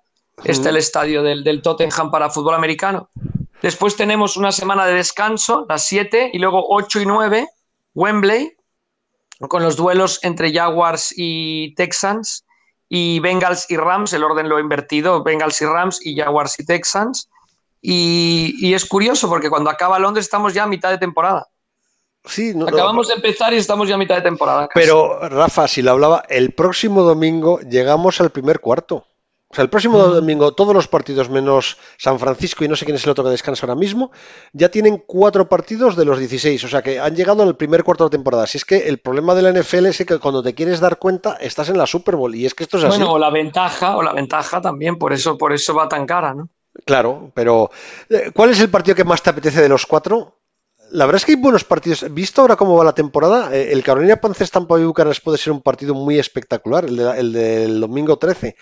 [0.44, 3.10] está el estadio del, Tottenham para fútbol americano.
[3.62, 7.48] Después tenemos una semana de descanso, las 7, y luego 8 y 9,
[7.94, 8.56] Wembley,
[9.48, 12.46] con los duelos entre Jaguars y Texans,
[12.90, 16.66] y Bengals y Rams, el orden lo he invertido, Bengals y Rams y Jaguars y
[16.66, 17.30] Texans.
[17.86, 21.50] Y, es curioso porque cuando acaba Londres estamos ya a mitad de temporada.
[22.24, 24.70] Sí, Acabamos de empezar y estamos ya a mitad de temporada.
[24.74, 29.06] Pero, Rafa, si lo hablaba, el próximo domingo llegamos al primer cuarto.
[29.50, 30.14] O sea, el próximo mm.
[30.14, 33.30] domingo todos los partidos menos San Francisco y no sé quién es el otro que
[33.30, 34.12] descansa ahora mismo,
[34.54, 36.64] ya tienen cuatro partidos de los 16.
[36.64, 38.48] O sea, que han llegado al primer cuarto de temporada.
[38.48, 41.36] Si es que el problema de la NFL es que cuando te quieres dar cuenta
[41.42, 42.98] estás en la Super Bowl y es que esto es así.
[42.98, 46.34] Bueno, o la ventaja, o la ventaja también, por eso, por eso va tan cara,
[46.34, 46.50] ¿no?
[46.86, 47.70] Claro, pero
[48.10, 50.40] eh, ¿cuál es el partido que más te apetece de los cuatro?
[50.92, 52.06] La verdad es que hay buenos partidos.
[52.14, 55.54] Visto ahora cómo va la temporada, eh, el Carolina Panthers Tampa Bay Buccaneers puede ser
[55.54, 58.56] un partido muy espectacular, el, del domingo 13.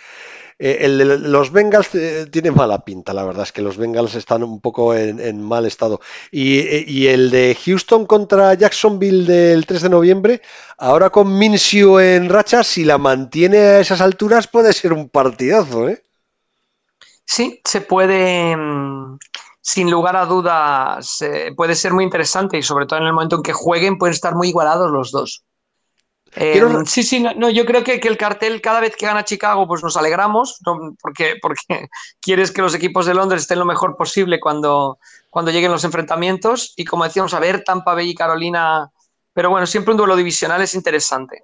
[0.60, 1.90] Eh, el de los Bengals
[2.30, 6.00] tiene mala pinta, la verdad es que los Bengals están un poco en, mal estado.
[6.32, 10.42] Y, el de Houston contra Jacksonville del 3 de noviembre,
[10.78, 15.90] ahora con Minshew en racha, si la mantiene a esas alturas puede ser un partidazo,
[15.90, 16.04] ¿eh?
[17.26, 19.18] Sí, se puede, mm,
[19.62, 21.20] sin lugar a dudas,
[21.56, 24.36] puede ser muy interesante y sobre todo en el momento en que jueguen pueden estar
[24.36, 25.44] muy igualados los dos.
[26.34, 29.84] Em, sí, sí, no, yo creo que, el cartel cada vez que gana Chicago pues
[29.84, 30.60] nos alegramos
[31.02, 31.60] porque, porque
[32.22, 34.98] quieres que los equipos de Londres estén lo mejor posible cuando,
[35.30, 38.90] cuando lleguen los enfrentamientos y como decíamos, a ver Tampa Bay y Carolina,
[39.34, 41.44] pero bueno, siempre un duelo divisional es interesante.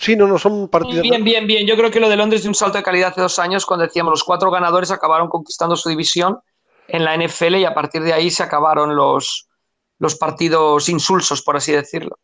[0.00, 1.02] Sí, no, no son partidos.
[1.02, 1.66] Bien, bien, bien.
[1.66, 3.84] Yo creo que lo de Londres de un salto de calidad hace dos años, cuando
[3.84, 6.38] decíamos los cuatro ganadores acabaron conquistando su división
[6.88, 9.48] en la NFL y a partir de ahí se acabaron los,
[9.98, 12.18] los partidos insulsos, por así decirlo.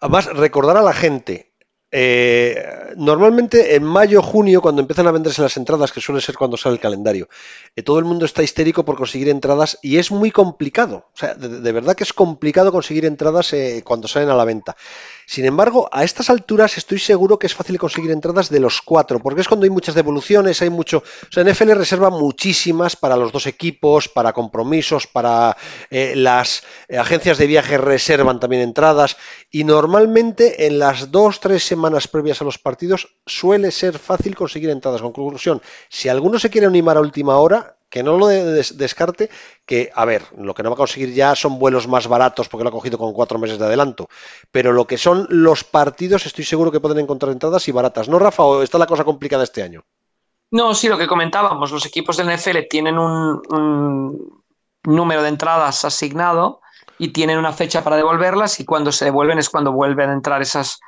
[0.00, 1.52] Además, recordar a la gente,
[1.90, 6.56] eh, normalmente en mayo, junio, cuando empiezan a venderse las entradas, que suele ser cuando
[6.56, 7.28] sale el calendario,
[7.76, 11.08] eh, todo el mundo está histérico por conseguir entradas y es muy complicado.
[11.14, 14.76] O sea, de, verdad que es complicado conseguir entradas eh, cuando salen a la venta.
[15.28, 19.18] Sin embargo, a estas alturas estoy seguro que es fácil conseguir entradas de los cuatro,
[19.20, 21.02] porque es cuando hay muchas devoluciones, hay mucho.
[21.02, 25.54] O sea, NFL reserva muchísimas para los dos equipos, para compromisos, para
[25.90, 26.62] eh, las
[26.98, 29.18] agencias de viaje reservan también entradas.
[29.50, 34.70] Y normalmente en las dos, tres semanas previas a los partidos suele ser fácil conseguir
[34.70, 35.02] entradas.
[35.02, 35.60] Conclusión,
[35.90, 39.30] si alguno se quiere animar a última hora, que no lo descarte,
[39.64, 42.64] que, a ver, lo que no va a conseguir ya son vuelos más baratos porque
[42.64, 44.08] lo ha cogido con cuatro meses de adelanto,
[44.50, 48.08] pero lo que son los partidos estoy seguro que pueden encontrar entradas y baratas.
[48.08, 48.42] ¿No, Rafa?
[48.42, 49.84] ¿O está la cosa complicada este año?
[50.50, 54.42] No, sí, lo que comentábamos, los equipos del NFL tienen un,
[54.84, 56.60] número de entradas asignado
[56.98, 60.40] y tienen una fecha para devolverlas y cuando se devuelven es cuando vuelven a entrar
[60.40, 60.80] esas,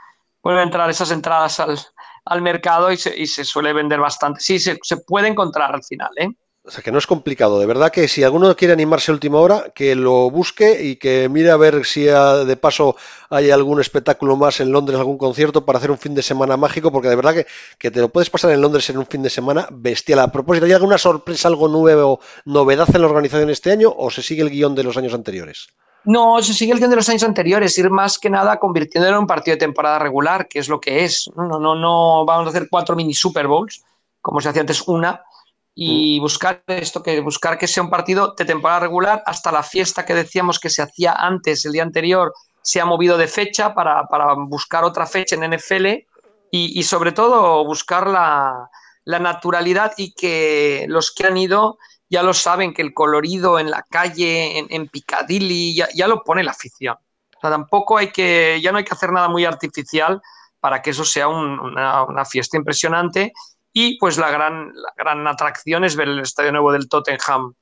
[0.42, 4.40] vuelven a entrar esas entradas al, mercado y se, suele vender bastante.
[4.40, 6.30] Sí, se, se puede encontrar al final, ¿eh?
[6.70, 9.40] O sea que no es complicado, de verdad que si alguno quiere animarse a última
[9.40, 12.94] hora, que lo busque y que mire a ver si de paso
[13.28, 16.92] hay algún espectáculo más en Londres, algún concierto para hacer un fin de semana mágico,
[16.92, 17.46] porque de verdad que,
[17.76, 20.20] que te lo puedes pasar en Londres en un fin de semana bestial.
[20.20, 24.22] A propósito, ¿hay alguna sorpresa, algo nuevo, novedad en la organización este año o se
[24.22, 25.70] sigue el guion de los años anteriores?
[26.04, 29.22] No, se sigue el guion de los años anteriores, ir más que nada convirtiéndolo en
[29.22, 31.28] un partido de temporada regular, que es lo que es.
[31.34, 33.82] No, no, no vamos a hacer cuatro mini Super Bowls,
[34.20, 35.24] como se hacía antes una,
[35.74, 40.04] y buscar esto, que buscar que sea un partido de temporada regular hasta la fiesta
[40.04, 44.04] que decíamos que se hacía antes, el día anterior, se ha movido de fecha para,
[44.46, 45.86] buscar otra fecha en NFL
[46.50, 48.68] y, sobre todo buscar la,
[49.06, 53.82] naturalidad y que los que han ido ya lo saben, que el colorido en la
[53.82, 56.96] calle, en, Piccadilly, ya, lo pone la afición.
[57.36, 60.20] O sea, tampoco hay que, ya no hay que hacer nada muy artificial
[60.58, 63.32] para que eso sea una, una fiesta impresionante
[63.72, 67.54] y pues la gran, la gran atracción es ver el estadio nuevo del Tottenham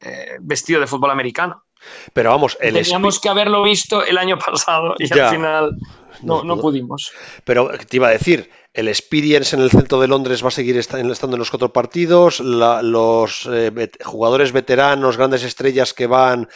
[0.00, 1.64] eh, vestido de fútbol americano.
[2.12, 5.76] Pero vamos, el teníamos que haberlo visto el año pasado y al final
[6.22, 7.12] no, no, pudimos.
[7.44, 10.76] Pero te iba a decir, el Experience en el centro de Londres va a seguir
[10.76, 12.40] estando en los cuatro partidos.
[12.40, 16.48] los eh, jugadores veteranos, grandes estrellas que van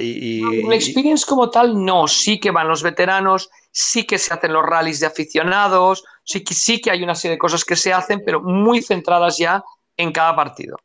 [0.00, 2.06] y, El Experience como tal, no.
[2.06, 6.04] Sí que van los veteranos, sí que se hacen los rallies de aficionados.
[6.28, 9.38] Sí que, sí que hay una serie de cosas que se hacen, pero muy centradas
[9.38, 9.64] ya
[9.96, 10.76] en cada partido.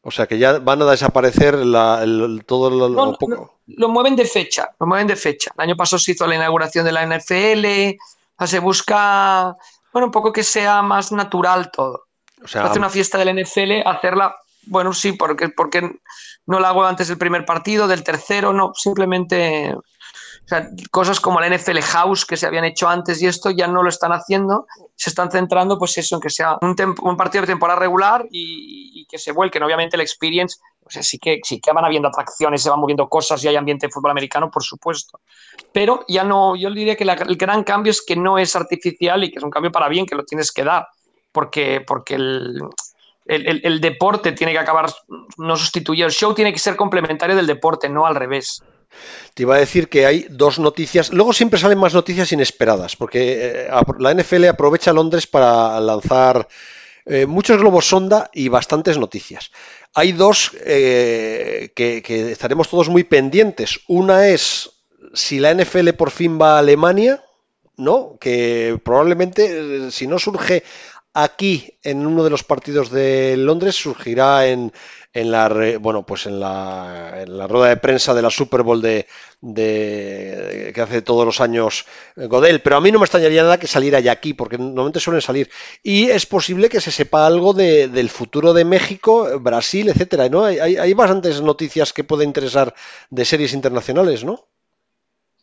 [0.00, 1.54] O sea que ya van a desaparecer
[2.46, 3.58] todo lo, poco.
[3.66, 5.50] lo, mueven de fecha, lo mueven de fecha.
[5.58, 9.54] El año pasado se hizo la inauguración de la NFL, se busca,
[9.92, 12.06] bueno, un poco que sea más natural todo.
[12.42, 14.34] O sea, hace una fiesta del NFL, hacerla,
[14.66, 16.00] bueno, sí, porque, porque
[16.46, 19.74] no la hago antes del primer partido, del tercero, no, simplemente
[20.46, 23.66] o sea, cosas como la NFL House que se habían hecho antes y esto ya
[23.66, 27.48] no lo están haciendo, se están centrando pues eso, en que sea un, partido de
[27.48, 29.64] temporada regular y, que se vuelquen.
[29.64, 33.08] Obviamente el experience, o sea, sí que, sí que van habiendo atracciones, se van moviendo
[33.08, 35.18] cosas y hay ambiente de fútbol americano, por supuesto.
[35.72, 39.32] Pero ya no, yo diría que el gran cambio es que no es artificial y
[39.32, 40.86] que es un cambio para bien, que lo tienes que dar,
[41.32, 42.62] porque, porque el,
[43.24, 44.92] el, el, deporte tiene que acabar,
[45.38, 48.62] no sustituye, el show tiene que ser complementario del deporte, no al revés.
[49.34, 53.66] Te iba a decir que hay dos noticias, luego siempre salen más noticias inesperadas, porque
[53.66, 53.68] eh,
[53.98, 56.48] la NFL aprovecha Londres para lanzar
[57.04, 59.50] eh, muchos globos sonda y bastantes noticias.
[59.94, 63.80] Hay dos eh, que, que estaremos todos muy pendientes.
[63.86, 64.70] Una es
[65.14, 67.22] si la NFL por fin va a Alemania,
[67.76, 68.16] ¿no?
[68.20, 70.64] Que probablemente, si no surge
[71.16, 74.70] aquí en uno de los partidos de Londres, surgirá en,
[75.14, 75.48] en la
[75.80, 79.06] bueno pues en la, en la, rueda de prensa de la Super Bowl de,
[80.74, 81.86] que hace todos los años
[82.16, 85.22] Godel, pero a mí no me extrañaría nada que saliera ya aquí, porque normalmente suelen
[85.22, 85.50] salir.
[85.82, 90.44] Y es posible que se sepa algo del futuro de México, Brasil, etcétera, ¿no?
[90.44, 92.74] Hay, hay, bastantes noticias que pueden interesar
[93.08, 94.48] de series internacionales, ¿no?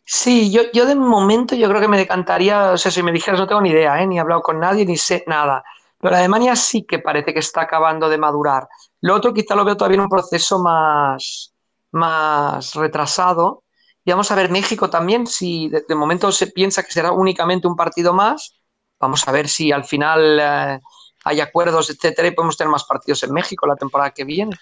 [0.04, 3.40] Sí, yo, yo de momento yo creo que me decantaría, o sea, si me dijeras
[3.40, 4.06] no tengo ni idea, ¿eh?
[4.06, 5.64] ni he hablado con nadie, ni sé nada.
[5.98, 8.68] Pero Alemania sí que parece que está acabando de madurar.
[9.00, 11.54] Lo otro quizá lo veo todavía en un proceso más,
[11.92, 13.62] más retrasado.
[14.04, 17.74] Y vamos a ver México también, si de, momento se piensa que será únicamente un
[17.74, 18.54] partido más,
[19.00, 20.80] vamos a ver si al final eh,
[21.24, 24.54] hay acuerdos, etcétera, y podemos tener más partidos en México la temporada que viene.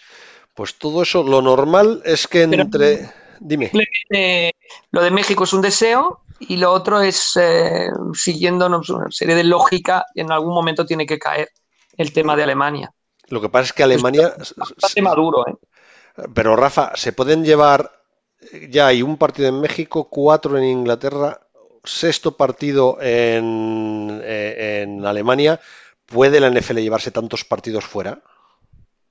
[0.55, 3.11] Pues todo eso, lo normal es que entre...
[3.45, 3.71] Dime.
[4.91, 9.45] lo de México es un deseo y lo otro es eh, siguiendo una serie de
[9.45, 11.51] lógica, y en algún momento tiene que caer
[11.97, 12.93] el tema de Alemania.
[13.29, 14.35] Lo que pasa es que Alemania.
[14.41, 15.55] Es bastante maduro, ¿eh?
[16.35, 17.91] Pero Rafa, se pueden llevar.
[18.69, 21.41] Ya hay un partido en México, cuatro en Inglaterra,
[21.85, 25.61] sexto partido en, eh, en Alemania.
[26.07, 28.21] ¿Puede la NFL llevarse tantos partidos fuera?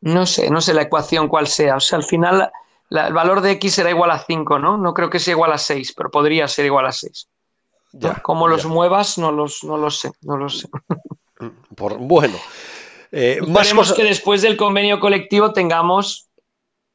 [0.01, 1.77] No sé, no sé la ecuación cuál sea.
[1.77, 2.51] O sea, al final
[2.91, 4.77] el valor de X será igual a 5, ¿no?
[4.77, 7.27] No creo que sea igual a 6, pero podría ser igual a 6.
[7.93, 10.67] Ya, Cómo los muevas, no los, no lo sé, no lo sé.
[11.75, 12.37] Por, bueno.
[13.11, 16.29] Eh, más que después del convenio colectivo tengamos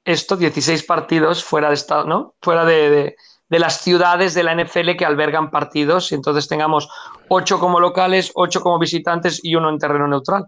[0.04, 2.34] estos 16 partidos fuera de estado, ¿no?
[2.40, 3.16] Fuera de,
[3.50, 6.88] las ciudades de la NFL que albergan partidos y entonces tengamos
[7.28, 10.46] 8 como locales, 8 como visitantes y uno en terreno neutral.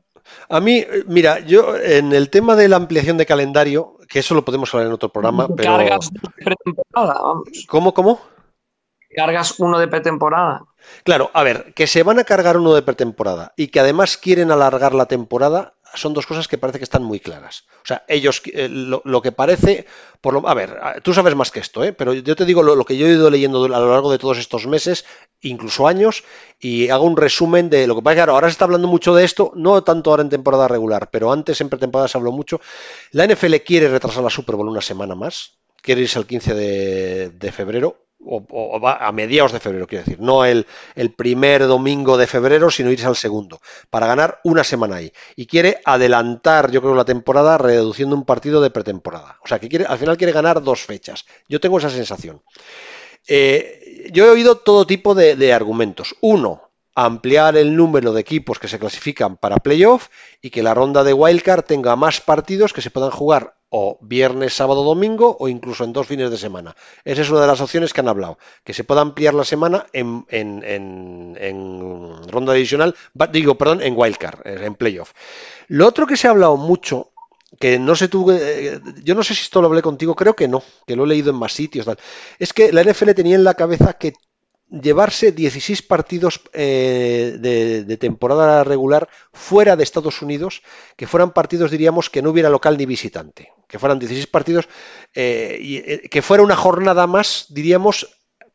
[0.48, 4.44] A mí, mira, yo en el tema de la ampliación de calendario, que eso lo
[4.44, 5.76] podemos hablar en otro programa, pero...
[5.76, 7.48] Cargas pretemporada, vamos.
[7.68, 8.20] ¿Cómo, cómo?
[9.14, 10.64] Cargas uno de pretemporada.
[11.04, 14.50] Claro, a ver, que se van a cargar uno de pretemporada y que además quieren
[14.50, 17.64] alargar la temporada, son dos cosas que parece que están muy claras.
[17.82, 19.86] O sea, ellos, eh, lo, que parece,
[20.20, 21.92] por lo, a ver, tú sabes más que esto, ¿eh?
[21.92, 24.38] pero yo te digo lo, que yo he ido leyendo a lo largo de todos
[24.38, 25.04] estos meses,
[25.40, 26.24] incluso años,
[26.58, 28.16] y hago un resumen de lo que pasa.
[28.16, 31.32] Claro, ahora se está hablando mucho de esto, no tanto ahora en temporada regular, pero
[31.32, 32.60] antes en pretemporada se habló mucho.
[33.12, 37.52] La NFL quiere retrasar la Super Bowl una semana más, quiere irse al 15 de
[37.52, 42.26] febrero o, va a mediados de febrero, quiero decir, no el, el, primer domingo de
[42.26, 43.60] febrero, sino irse al segundo,
[43.90, 45.12] para ganar una semana ahí.
[45.36, 49.38] Y quiere adelantar, yo creo, la temporada reduciendo un partido de pretemporada.
[49.42, 51.24] O sea, que quiere, al final quiere ganar dos fechas.
[51.48, 52.42] Yo tengo esa sensación.
[53.26, 56.16] Eh, yo he oído todo tipo de, de argumentos.
[56.20, 60.08] Uno, ampliar el número de equipos que se clasifican para playoff
[60.42, 64.54] y que la ronda de wildcard tenga más partidos que se puedan jugar o viernes,
[64.54, 66.74] sábado, domingo o incluso en dos fines de semana.
[67.04, 69.86] Esa es una de las opciones que han hablado, que se pueda ampliar la semana
[69.92, 70.24] en,
[72.28, 72.94] ronda adicional,
[73.32, 75.12] digo, perdón, en wildcard, eh, en playoff.
[75.68, 77.10] Lo otro que se ha hablado mucho,
[77.60, 80.48] que no sé tú, eh, yo no sé si esto lo hablé contigo, creo que
[80.48, 81.86] no, que lo he leído en más sitios,
[82.38, 84.14] es que la NFL tenía en la cabeza que
[84.70, 90.62] llevarse 16 partidos eh, de, temporada regular fuera de Estados Unidos,
[90.96, 94.68] que fueran partidos, diríamos, que no hubiera local ni visitante, que fueran 16 partidos
[95.14, 98.08] eh, y eh, que fuera una jornada más, diríamos,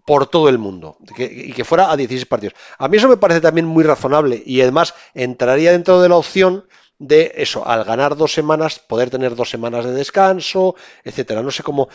[0.06, 2.56] por todo el mundo y que fuera a 16 partidos.
[2.78, 6.66] A mí eso me parece también muy razonable y además entraría dentro de la opción
[7.00, 11.42] de eso, al ganar dos semanas, poder tener dos semanas de descanso, etcétera.
[11.42, 11.90] No sé cómo.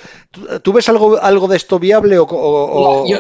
[0.63, 3.19] ¿Tú, ves algo, algo de esto viable o, yo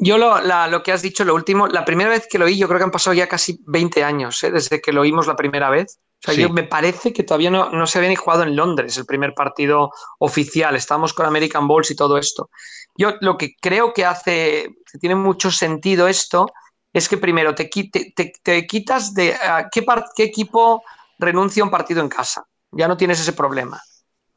[0.00, 2.84] lo, que has dicho, lo último, la primera vez que lo oí, yo creo que
[2.84, 4.50] han pasado ya casi 20 años, ¿eh?
[4.50, 5.98] desde que lo oímos la primera vez.
[6.22, 8.96] O sea, yo me parece que todavía no, no, se había ni jugado en Londres
[8.98, 10.76] el primer partido oficial.
[10.76, 12.50] Estábamos con American Balls y todo esto.
[12.94, 16.46] Yo lo que creo que hace, que tiene mucho sentido esto,
[16.92, 19.34] es que primero te, te, quitas de
[19.72, 19.84] ¿qué,
[20.14, 20.82] qué equipo
[21.18, 22.44] renuncia a un partido en casa.
[22.72, 23.80] Ya no tienes ese problema.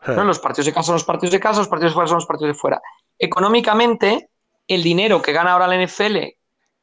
[0.07, 0.21] ¿no?
[0.21, 0.25] Eh.
[0.25, 2.25] Los partidos de casa son los partidos de casa, los partidos de fuera son los
[2.25, 2.81] partidos de fuera.
[3.17, 4.29] Económicamente,
[4.67, 6.17] el dinero que gana ahora la NFL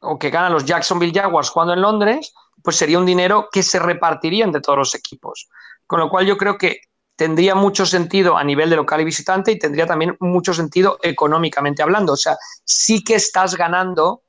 [0.01, 3.79] o que ganan los Jacksonville Jaguars jugando en Londres pues sería un dinero que se
[3.79, 5.49] repartiría entre todos los equipos.
[5.87, 6.83] Con lo cual yo creo que
[7.17, 11.83] tendría mucho sentido a nivel de local y visitante y tendría también mucho sentido económicamente
[11.83, 12.15] hablando.
[12.15, 14.23] O sea, sí que estás ganando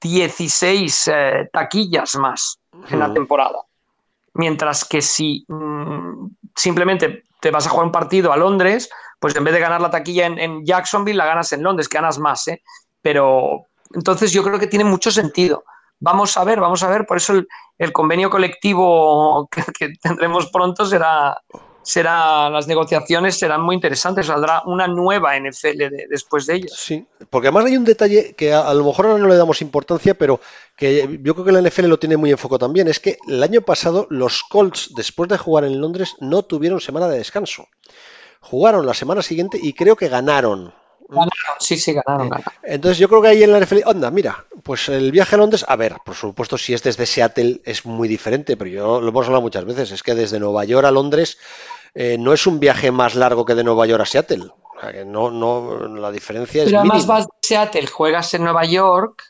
[0.00, 3.60] 16 eh, taquillas más en la temporada.
[4.34, 6.26] Mientras que si mm,
[6.56, 8.90] simplemente te vas a jugar un partido a Londres,
[9.24, 12.18] pues en vez de ganar la taquilla en, Jacksonville, la ganas en Londres, que ganas
[12.18, 12.46] más.
[12.46, 12.62] ¿eh?
[13.00, 15.64] Pero entonces yo creo que tiene mucho sentido.
[15.98, 17.06] Vamos a ver, vamos a ver.
[17.06, 17.32] Por eso
[17.78, 19.48] el, convenio colectivo
[19.78, 21.40] que, tendremos pronto será,
[21.80, 24.26] será, las negociaciones serán muy interesantes.
[24.26, 26.72] Saldrá una nueva NFL después de ellas.
[26.76, 30.12] Sí, porque además hay un detalle que a, lo mejor ahora no le damos importancia,
[30.12, 30.38] pero
[30.76, 32.88] que yo creo que la NFL lo tiene muy en foco también.
[32.88, 37.08] Es que el año pasado los Colts, después de jugar en Londres, no tuvieron semana
[37.08, 37.68] de descanso.
[38.44, 40.72] Jugaron la semana siguiente y creo que ganaron
[41.58, 42.30] sí, sí, ganaron,
[42.62, 45.64] Entonces yo creo que ahí en la NFL, onda, mira, pues el viaje a Londres,
[45.68, 49.26] a ver, por supuesto si es desde Seattle es muy diferente, pero yo lo hemos
[49.26, 51.38] hablado muchas veces, es que desde Nueva York a Londres
[51.94, 54.50] eh, no es un viaje más largo que de Nueva York a Seattle.
[55.06, 56.68] no, no, la diferencia es.
[56.68, 59.22] Pero además vas de Seattle, juegas en Nueva York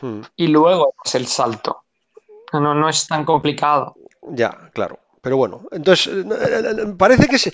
[0.00, 0.20] hmm.
[0.36, 1.84] y luego es el salto.
[2.52, 3.94] No, no es tan complicado.
[4.22, 4.98] Ya, claro.
[5.28, 7.52] Pero bueno, entonces eh, eh, parece que sí.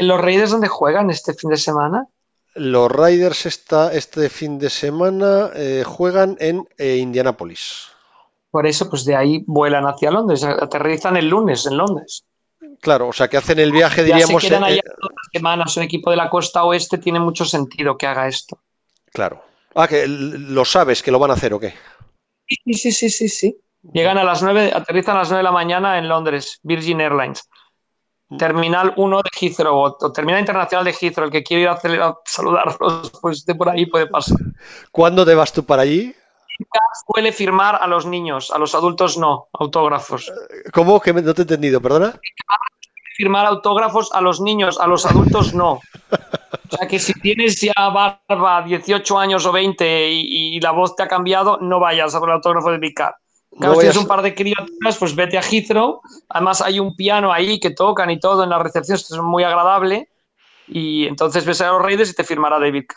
[0.00, 2.08] ¿Los Raiders dónde juegan este fin de semana?
[2.56, 7.86] Los Riders este fin de semana eh, juegan en eh, Indianápolis.
[8.50, 12.24] Por eso, pues de ahí vuelan hacia Londres, aterrizan el lunes en Londres.
[12.80, 14.42] Claro, o sea que hacen el viaje, diríamos.
[14.42, 15.76] Se quedan allá todas las semanas.
[15.76, 18.58] Un equipo de la costa oeste tiene mucho sentido que haga esto.
[19.12, 19.44] Claro.
[19.76, 21.74] Ah, que lo sabes que lo van a hacer o qué.
[22.48, 23.56] Sí, sí, sí, sí, sí.
[23.82, 27.48] Llegan a las 9, aterrizan a las 9 de la mañana en Londres, Virgin Airlines.
[28.38, 33.10] Terminal 1 de Heathrow o Terminal Internacional de Heathrow, el que quiere ir a, saludarlos,
[33.20, 34.36] pues de por ahí puede pasar.
[34.92, 36.14] ¿Cuándo te vas tú para allí?
[37.06, 40.30] Suele firmar a los niños, a los adultos no, autógrafos.
[40.72, 41.00] ¿Cómo?
[41.00, 42.20] Que no te he entendido, perdona.
[43.16, 45.80] Firmar autógrafos a los niños, a los adultos no.
[46.72, 51.02] O sea que si tienes ya barba, 18 años o 20 y, la voz te
[51.02, 53.16] ha cambiado, no vayas a por el autógrafo de Vicar.
[53.58, 56.00] Claro, si tienes un par de criaturas, pues vete a Heathrow.
[56.28, 59.42] Además, hay un piano ahí que tocan y todo en la recepción, esto es muy
[59.42, 60.08] agradable.
[60.68, 62.96] Y entonces ves a los Raiders y te firmará David K.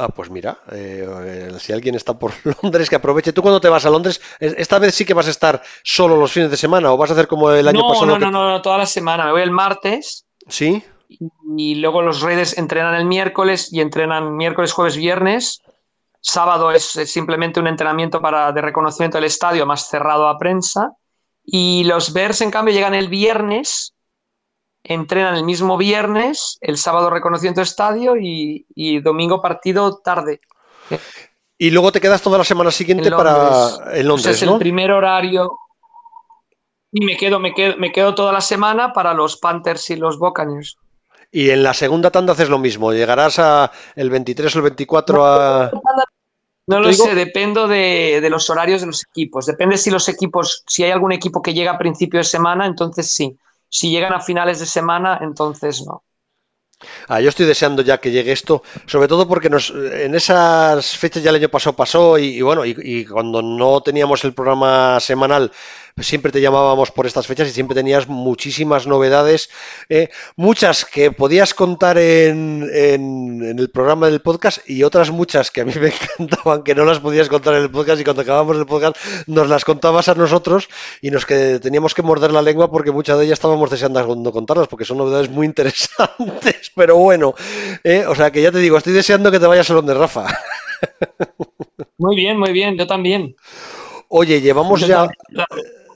[0.00, 3.32] Ah, pues mira, eh, si alguien está por Londres, que aproveche.
[3.32, 4.20] ¿Tú cuando te vas a Londres?
[4.38, 7.14] ¿Esta vez sí que vas a estar solo los fines de semana o vas a
[7.14, 8.06] hacer como el año pasado?
[8.06, 9.26] No, no, no, no, toda la semana.
[9.26, 10.24] Me voy el martes.
[10.46, 10.84] Sí.
[11.08, 15.62] Y, luego los Raiders entrenan el miércoles y entrenan miércoles, jueves, viernes.
[16.20, 20.92] Sábado es, simplemente un entrenamiento para, de reconocimiento del estadio más cerrado a prensa.
[21.44, 23.94] Y los Bears, en cambio, llegan el viernes,
[24.82, 30.40] entrenan el mismo viernes, el sábado reconocimiento estadio y, domingo partido tarde.
[31.56, 34.36] Y luego te quedas toda la semana siguiente para en Londres.
[34.36, 35.50] es el primer horario.
[36.92, 40.18] Y me quedo, me quedo, me quedo toda la semana para los Panthers y los
[40.18, 40.78] Buccaneers.
[41.30, 42.92] Y en la segunda tanda haces lo mismo.
[42.92, 45.70] Llegarás a el 23 o el 24 a.
[46.66, 49.46] No lo sé, dependo de, los horarios de los equipos.
[49.46, 53.10] Depende si los equipos, si hay algún equipo que llega a principio de semana, entonces
[53.10, 53.38] sí.
[53.70, 56.02] Si llegan a finales de semana, entonces no.
[57.08, 61.22] Ah, yo estoy deseando ya que llegue esto, sobre todo porque nos, en esas fechas
[61.22, 65.50] ya el año pasado pasó y, bueno, y, cuando no teníamos el programa semanal
[66.00, 69.50] siempre te llamábamos por estas fechas y siempre tenías muchísimas novedades,
[69.88, 75.62] eh, muchas que podías contar en, en, el programa del podcast y otras muchas que
[75.62, 75.88] a mí me
[76.18, 78.96] encantaban que no las podías contar en el podcast y cuando acabamos el podcast
[79.26, 80.68] nos las contabas a nosotros
[81.02, 84.68] y nos que teníamos que morder la lengua porque muchas de ellas estábamos deseando contarlas
[84.68, 87.34] porque son novedades muy interesantes, pero bueno,
[87.84, 90.26] eh, o sea que ya te digo, estoy deseando que te vayas a donde Rafa.
[91.98, 93.34] Muy bien, muy bien, yo también.
[94.08, 95.08] Oye, llevamos ya...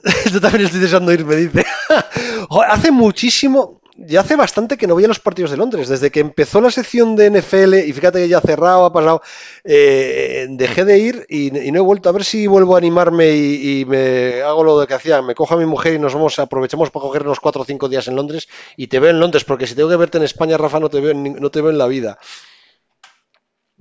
[0.31, 1.65] Yo también estoy deseando ir, me dice.
[2.67, 5.87] hace muchísimo, ya hace bastante que no voy a los partidos de Londres.
[5.87, 9.21] Desde que empezó la sección de NFL, y fíjate que ya ha cerrado, ha pasado,
[9.63, 12.09] eh, dejé de ir y, no he vuelto.
[12.09, 15.21] A ver si vuelvo a animarme y, me hago lo que hacía.
[15.21, 18.07] Me cojo a mi mujer y nos vamos, aprovechamos para cogernos cuatro o cinco días
[18.09, 20.79] en Londres y te veo en Londres, porque si tengo que verte en España, Rafa,
[20.79, 22.19] no te veo, no te veo en la vida.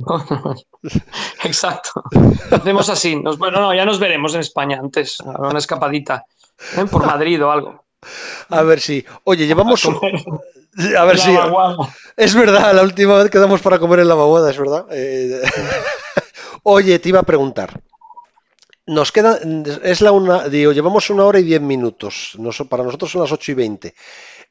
[1.45, 2.03] Exacto.
[2.51, 3.17] Hacemos así.
[3.39, 5.21] bueno, no, ya nos veremos en España antes.
[5.21, 6.25] Una escapadita.
[6.77, 6.85] ¿eh?
[6.91, 7.85] Por Madrid o algo.
[8.49, 9.05] A ver si.
[9.25, 9.85] Oye, llevamos.
[9.87, 11.37] A ver si.
[12.17, 14.87] Es verdad, la última vez quedamos para comer en la vaguada, es verdad.
[14.91, 15.41] Eh,
[16.65, 17.81] oye, te iba a preguntar.
[18.85, 19.39] Nos queda,
[19.85, 22.37] es la una, digo, llevamos una hora y diez minutos.
[22.69, 23.95] para nosotros son las ocho y veinte.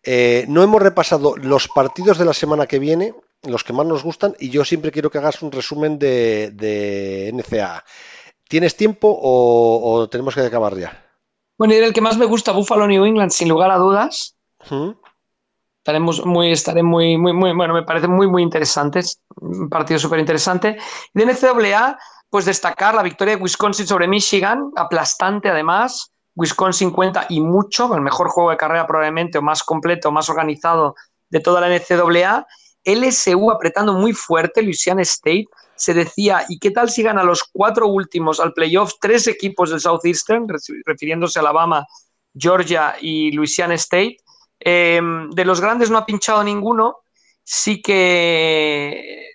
[0.03, 4.03] Eh, no hemos repasado los partidos de la semana que viene, los que más nos
[4.03, 7.83] gustan, y yo siempre quiero que hagas un resumen de, de NCA.
[8.47, 10.91] ¿Tienes tiempo o, tenemos que acabar ya?
[11.57, 14.35] Bueno, y el que más me gusta, Buffalo New England, sin lugar a dudas.
[15.77, 19.21] Estaremos muy, estaré muy, muy, muy, bueno, me parece muy, muy interesantes.
[19.37, 20.77] Un partido súper interesante.
[21.13, 21.97] De NCAA,
[22.29, 26.11] pues destacar la victoria de Wisconsin sobre Michigan, aplastante además.
[26.35, 30.95] Wisconsin cuenta y mucho, el mejor juego de carrera probablemente, o más completo, más organizado
[31.29, 32.45] de toda la NCAA.
[32.83, 35.47] LSU apretando muy fuerte, Louisiana State.
[35.75, 39.79] Se decía, ¿y qué tal si gana los cuatro últimos al playoff tres equipos del
[39.79, 40.47] Southeastern,
[40.85, 41.87] refiriéndose a Alabama,
[42.35, 44.17] Georgia y Louisiana State?
[44.59, 46.97] Em, de los grandes no ha pinchado ninguno.
[47.43, 49.31] Sí que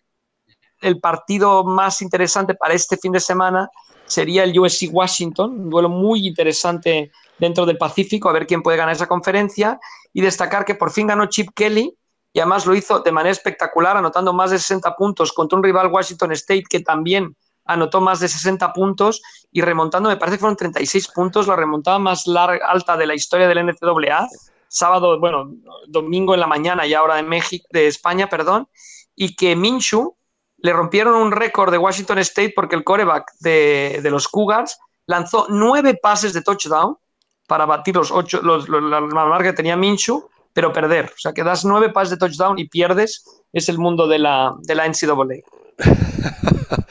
[0.81, 3.68] el partido más interesante para este fin de semana
[4.06, 8.77] sería el USC Washington, un duelo muy interesante dentro del Pacífico, a ver quién puede
[8.77, 9.81] ganar esa conferencia.
[10.12, 11.93] Y destacar que por fin ganó Chip Kelly
[12.36, 15.86] y además lo hizo de manera espectacular, anotando más de 60 puntos contra un rival
[15.86, 17.34] Washington State que también
[17.64, 21.98] anotó más de 60 puntos y remontando, me parece que fueron 36 puntos, la remontada
[21.98, 24.28] más larga, alta de la historia del NCAA
[24.68, 25.50] sábado, bueno,
[25.86, 28.68] domingo en la mañana y ahora de México, de España, perdón,
[29.14, 30.14] y que Minshu
[30.58, 35.98] le rompieron un récord de Washington State porque el coreback de, los Cougars lanzó nueve
[36.02, 36.98] pases de touchdown
[37.46, 41.04] para batir los ocho, los, la marca que tenía Minshu, pero perder.
[41.04, 43.22] O sea, que das nueve pases de touchdown y pierdes,
[43.52, 45.44] es el mundo de la, de la NCAA.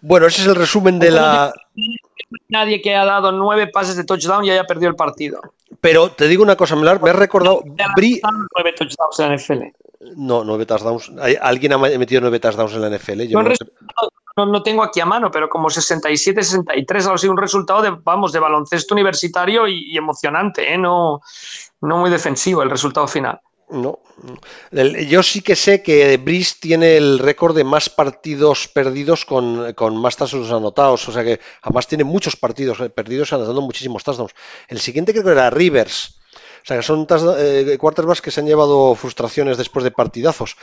[0.00, 1.52] bueno, ese es el resumen de la...
[2.48, 5.40] Nadie que ha dado nueve pases de touchdown y haya perdido el partido.
[5.80, 7.64] Pero te digo una cosa, Melar, me has recordado.
[7.64, 9.62] Nueve touchdowns en la NFL.
[10.14, 11.10] No, nueve touchdowns.
[11.40, 13.22] ¿Alguien ha metido nueve touchdowns en la NFL?
[13.22, 13.54] Yo no, no,
[14.64, 18.38] tengo aquí a mano, pero como 67, 63, algo así, un resultado de, vamos, de
[18.38, 20.78] baloncesto universitario y, emocionante, ¿eh?
[20.78, 21.20] no,
[21.80, 23.40] no muy defensivo el resultado final.
[23.70, 24.00] No.
[25.08, 30.16] yo sí que sé que Brice tiene el récord de más partidos perdidos con, más
[30.16, 31.08] touchdowns anotados.
[31.08, 34.34] O sea que además tiene muchos partidos eh, perdidos anotando muchísimos touchdowns.
[34.68, 36.19] El siguiente creo que era Rivers.
[36.62, 37.06] O sea que son
[37.38, 40.56] eh, más que se han llevado frustraciones después de partidazos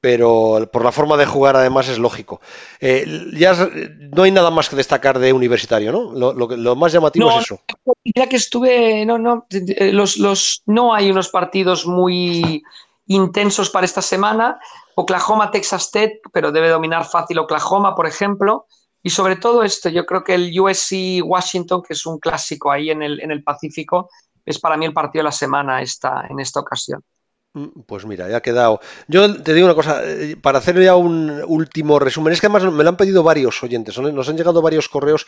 [0.00, 2.40] pero por la forma de jugar además es lógico.
[2.80, 3.04] Eh,
[3.34, 3.68] ya
[4.14, 6.12] no hay nada más que destacar de universitario, ¿no?
[6.12, 7.60] Lo, más llamativo es eso.
[8.04, 9.46] Ya que estuve, no, no,
[9.92, 12.62] los, los, no hay unos partidos muy
[13.06, 14.60] intensos para esta semana.
[14.94, 18.66] Oklahoma, Texas Tech, pero debe dominar fácil Oklahoma, por ejemplo.
[19.02, 22.90] Y sobre todo esto, yo creo que el USC Washington, que es un clásico ahí
[22.90, 24.10] en el, en el Pacífico,
[24.48, 27.02] es para mí el partido de la semana esta, en esta ocasión.
[27.54, 28.80] Mm, pues mira, ya ha quedado.
[29.06, 32.70] Yo te digo una cosa, eh, para hacer ya un último resumen, es que además
[32.70, 35.26] me lo han pedido varios oyentes, nos han llegado varios correos.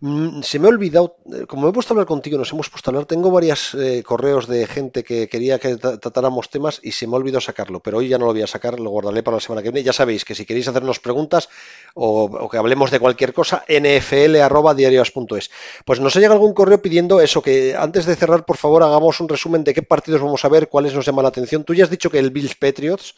[0.00, 2.90] Mm, se me ha olvidado, eh, como he puesto a hablar contigo, nos hemos puesto
[2.90, 7.06] a hablar, tengo varios eh, correos de gente que quería que tratáramos temas y se
[7.06, 9.36] me ha olvidado sacarlo, pero hoy ya no lo voy a sacar, lo guardaré para
[9.36, 9.84] la semana que viene.
[9.84, 11.48] Ya sabéis que si queréis hacernos preguntas
[11.94, 15.50] o, que hablemos de cualquier cosa, nfl.diarios.es.
[15.84, 19.20] Pues nos ha llegado algún correo pidiendo eso, que antes de cerrar, por favor, hagamos
[19.20, 21.84] un resumen de qué partidos vamos a ver, cuáles nos llaman la atención Tú ya
[21.84, 23.14] has dicho que el Bills Patriots.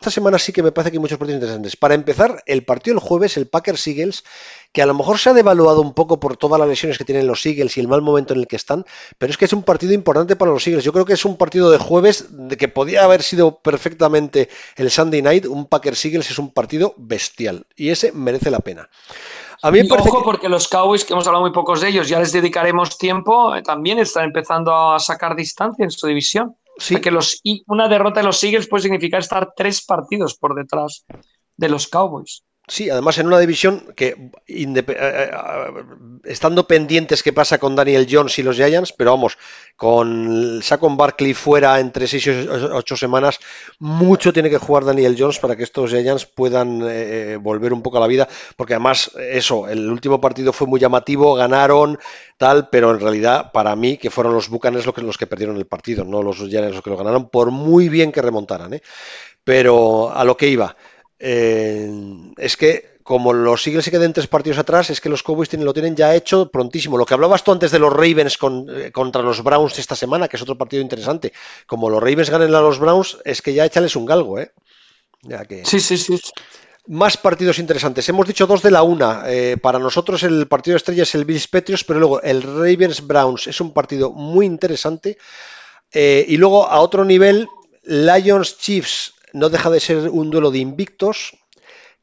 [0.00, 1.76] Esta semana sí que me parece que hay muchos partidos interesantes.
[1.76, 4.24] Para empezar, el partido el jueves, el Packers Eagles,
[4.72, 7.26] que a lo mejor se ha devaluado un poco por todas las lesiones que tienen
[7.26, 8.84] los Eagles y el mal momento en el que están,
[9.18, 10.84] pero es que es un partido importante para los Eagles.
[10.84, 14.90] Yo creo que es un partido de jueves de que podía haber sido perfectamente el
[14.90, 15.46] Sunday Night.
[15.46, 18.90] Un Packers Eagles es un partido bestial y ese merece la pena.
[19.62, 22.32] A mí ojo, porque los Cowboys, que hemos hablado muy pocos de ellos, ya les
[22.32, 26.54] dedicaremos tiempo, eh, también están empezando a sacar distancia en su división.
[26.78, 27.00] Sí.
[27.00, 31.04] que los, una derrota de los Eagles puede significar estar tres partidos por detrás
[31.56, 32.44] de los Cowboys.
[32.68, 35.30] Sí, además en una división que, eh, eh, eh,
[36.24, 39.38] estando pendientes qué pasa con Daniel Jones y los Giants, pero vamos,
[39.76, 43.38] con Saquon Barkley fuera entre seis y ocho semanas,
[43.78, 46.80] mucho tiene que jugar Daniel Jones para que estos Giants puedan
[47.40, 48.26] volver un poco a la vida,
[48.56, 52.00] porque además eso, el último partido fue muy llamativo, ganaron,
[52.36, 55.56] tal, pero en realidad para mí que fueron los Bucanes los que, los que perdieron
[55.56, 58.80] el partido, no los Giants los que lo ganaron, por muy bien que remontaran,
[59.44, 60.76] pero a lo que iba.
[61.18, 61.90] Eh,
[62.36, 65.64] es que como los Eagles se queden tres partidos atrás, es que los Cowboys tienen,
[65.64, 66.98] lo tienen ya hecho prontísimo.
[66.98, 68.36] Lo que hablabas tú antes de los Ravens
[68.68, 71.32] eh, contra los Browns esta semana, que es otro partido interesante.
[71.66, 74.50] Como los Ravens ganen a los Browns, es que ya échales un galgo, ¿eh?
[75.64, 76.18] Sí, sí, sí.
[76.88, 78.08] Más partidos interesantes.
[78.08, 79.24] Hemos dicho dos de la una.
[79.26, 83.06] Eh, para nosotros el partido de estrella es el Bills Patriots, pero luego el Ravens
[83.06, 85.18] Browns es un partido muy interesante.
[85.92, 87.48] Eh, y luego a otro nivel,
[87.84, 91.36] Lions Chiefs no deja de ser un duelo de invictos.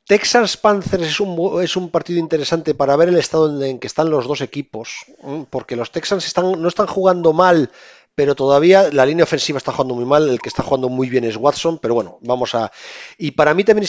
[0.05, 4.09] Texans Panthers es un, es un, partido interesante para ver el estado en, que están
[4.09, 5.05] los dos equipos,
[5.49, 7.71] porque los Texans están, no están jugando mal,
[8.15, 11.23] pero todavía la línea ofensiva está jugando muy mal, el que está jugando muy bien
[11.23, 12.71] es Watson, pero bueno, vamos a...
[13.17, 13.87] Y para mí también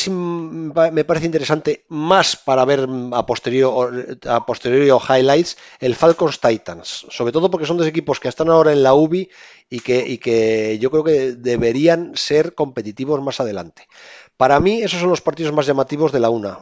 [0.92, 7.06] me parece interesante, más para ver a posteriori, a posteriori o highlights, el Falcons Titans,
[7.10, 9.28] sobre todo porque son dos equipos que están ahora en la UBI
[9.74, 13.88] y que, y que yo creo que deberían ser competitivos más adelante.
[14.36, 16.60] Para mí, esos son los partidos más llamativos de la una.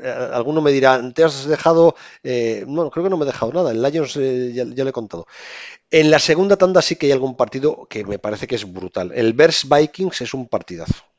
[0.00, 1.96] Eh, alguno me dirá, ¿te has dejado?
[2.22, 3.72] Eh, no, creo que no me he dejado nada.
[3.72, 5.26] El Lions eh, ya, ya, le he contado.
[5.90, 9.10] En la segunda tanda sí que hay algún partido que me parece que es brutal.
[9.16, 11.13] El Bears Vikings es un partidazo.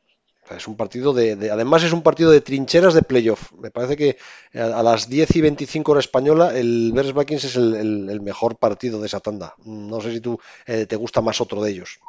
[0.50, 3.52] Es un partido de, Además, es un partido de trincheras de playoff.
[3.54, 4.18] Me parece que
[4.54, 9.08] a, las 10 y 25 hora española, el Bears Vikings es el, mejor partido de
[9.08, 9.56] esa tanda.
[9.66, 12.00] No sé si tú te gusta más otro de ellos.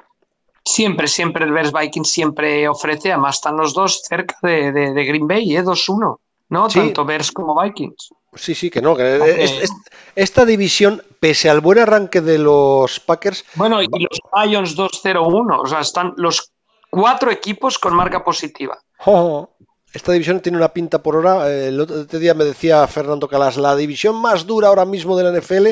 [0.67, 5.57] Siempre, siempre el Bears Vikings siempre ofrece, además están los dos cerca de, Green Bay,
[5.57, 5.63] ¿eh?
[5.63, 6.19] 2-1,
[6.49, 6.69] ¿no?
[6.69, 8.11] Tanto Bears como Vikings.
[8.35, 8.97] Sí, sí, que no.
[10.17, 13.45] esta división, pese al buen arranque de los Packers.
[13.55, 16.51] Bueno, y los Lions 2-0-1, o sea, están los
[16.91, 18.79] cuatro equipos con marca positiva.
[19.05, 19.51] Oh,
[19.97, 21.51] esta división tiene una pinta por hora.
[21.51, 25.41] El otro día me decía Fernando Calas, la división más dura ahora mismo de la
[25.41, 25.69] NFL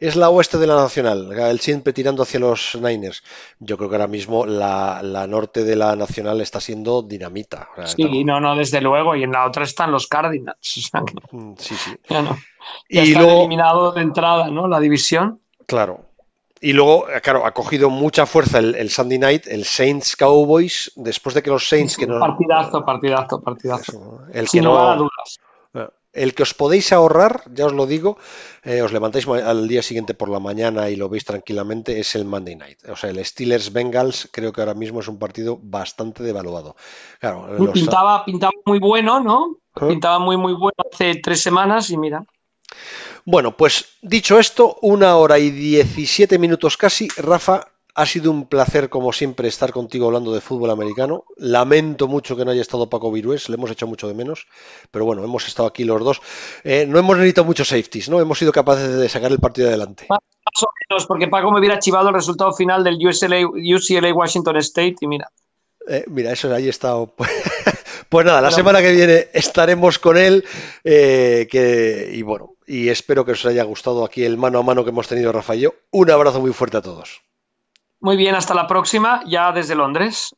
[0.00, 3.22] es la oeste de la Nacional, el siempre tirando hacia los Niners.
[3.60, 7.68] Yo creo que ahora mismo la, norte de la Nacional está siendo dinamita.
[7.84, 9.14] sí, no, no, desde luego.
[9.14, 10.58] Y en la otra están los Cardinals.
[11.30, 11.90] Mm, sí, sí.
[12.08, 12.36] Ya no.
[12.88, 13.40] y luego...
[13.40, 14.66] eliminado de entrada, ¿no?
[14.66, 15.40] La división.
[15.66, 16.07] Claro.
[16.60, 21.34] Y luego, eh, claro, ha cogido mucha fuerza el, Sunday Night, el Saints Cowboys, después
[21.34, 22.18] de que los Saints que no.
[22.18, 24.20] Partidazo, partidazo, partidazo.
[24.32, 25.08] el que no.
[25.74, 28.18] Eh, el que os podéis ahorrar, ya os lo digo,
[28.64, 32.24] eh, os levantáis al día siguiente por la mañana y lo veis tranquilamente, es el
[32.24, 32.78] Monday Night.
[32.88, 36.74] O sea, el Steelers Bengals creo que ahora mismo es un partido bastante devaluado.
[37.20, 39.58] Claro, pintaba, pintaba muy bueno, ¿no?
[39.74, 42.24] Pintaba muy, muy bueno hace tres semanas y mira.
[43.24, 47.08] Bueno, pues dicho esto, una hora y diecisiete minutos casi.
[47.16, 47.68] Rafa,
[47.98, 51.24] ha sido un placer, como siempre, estar contigo hablando de fútbol americano.
[51.36, 54.46] Lamento mucho que no haya estado Paco Virués, le hemos hecho mucho de menos,
[54.92, 56.22] pero bueno, hemos estado aquí los dos.
[56.62, 58.20] Eh, no hemos necesitado muchos safeties, ¿no?
[58.20, 60.06] Hemos sido capaces de sacar el partido adelante.
[60.08, 60.20] Más
[60.62, 65.06] o menos, porque Paco me hubiera chivado el resultado final del UCLA, Washington State y
[65.08, 65.28] mira.
[65.88, 66.94] Eh, mira, eso ahí está.
[68.08, 70.42] Pues nada, la semana que viene estaremos con él.
[70.82, 74.84] Eh, que, y bueno, y espero que os haya gustado aquí el mano a mano
[74.84, 75.74] que hemos tenido Rafa y yo.
[75.90, 77.22] Un abrazo muy fuerte a todos.
[78.00, 80.36] Muy bien, hasta la próxima, ya desde Londres.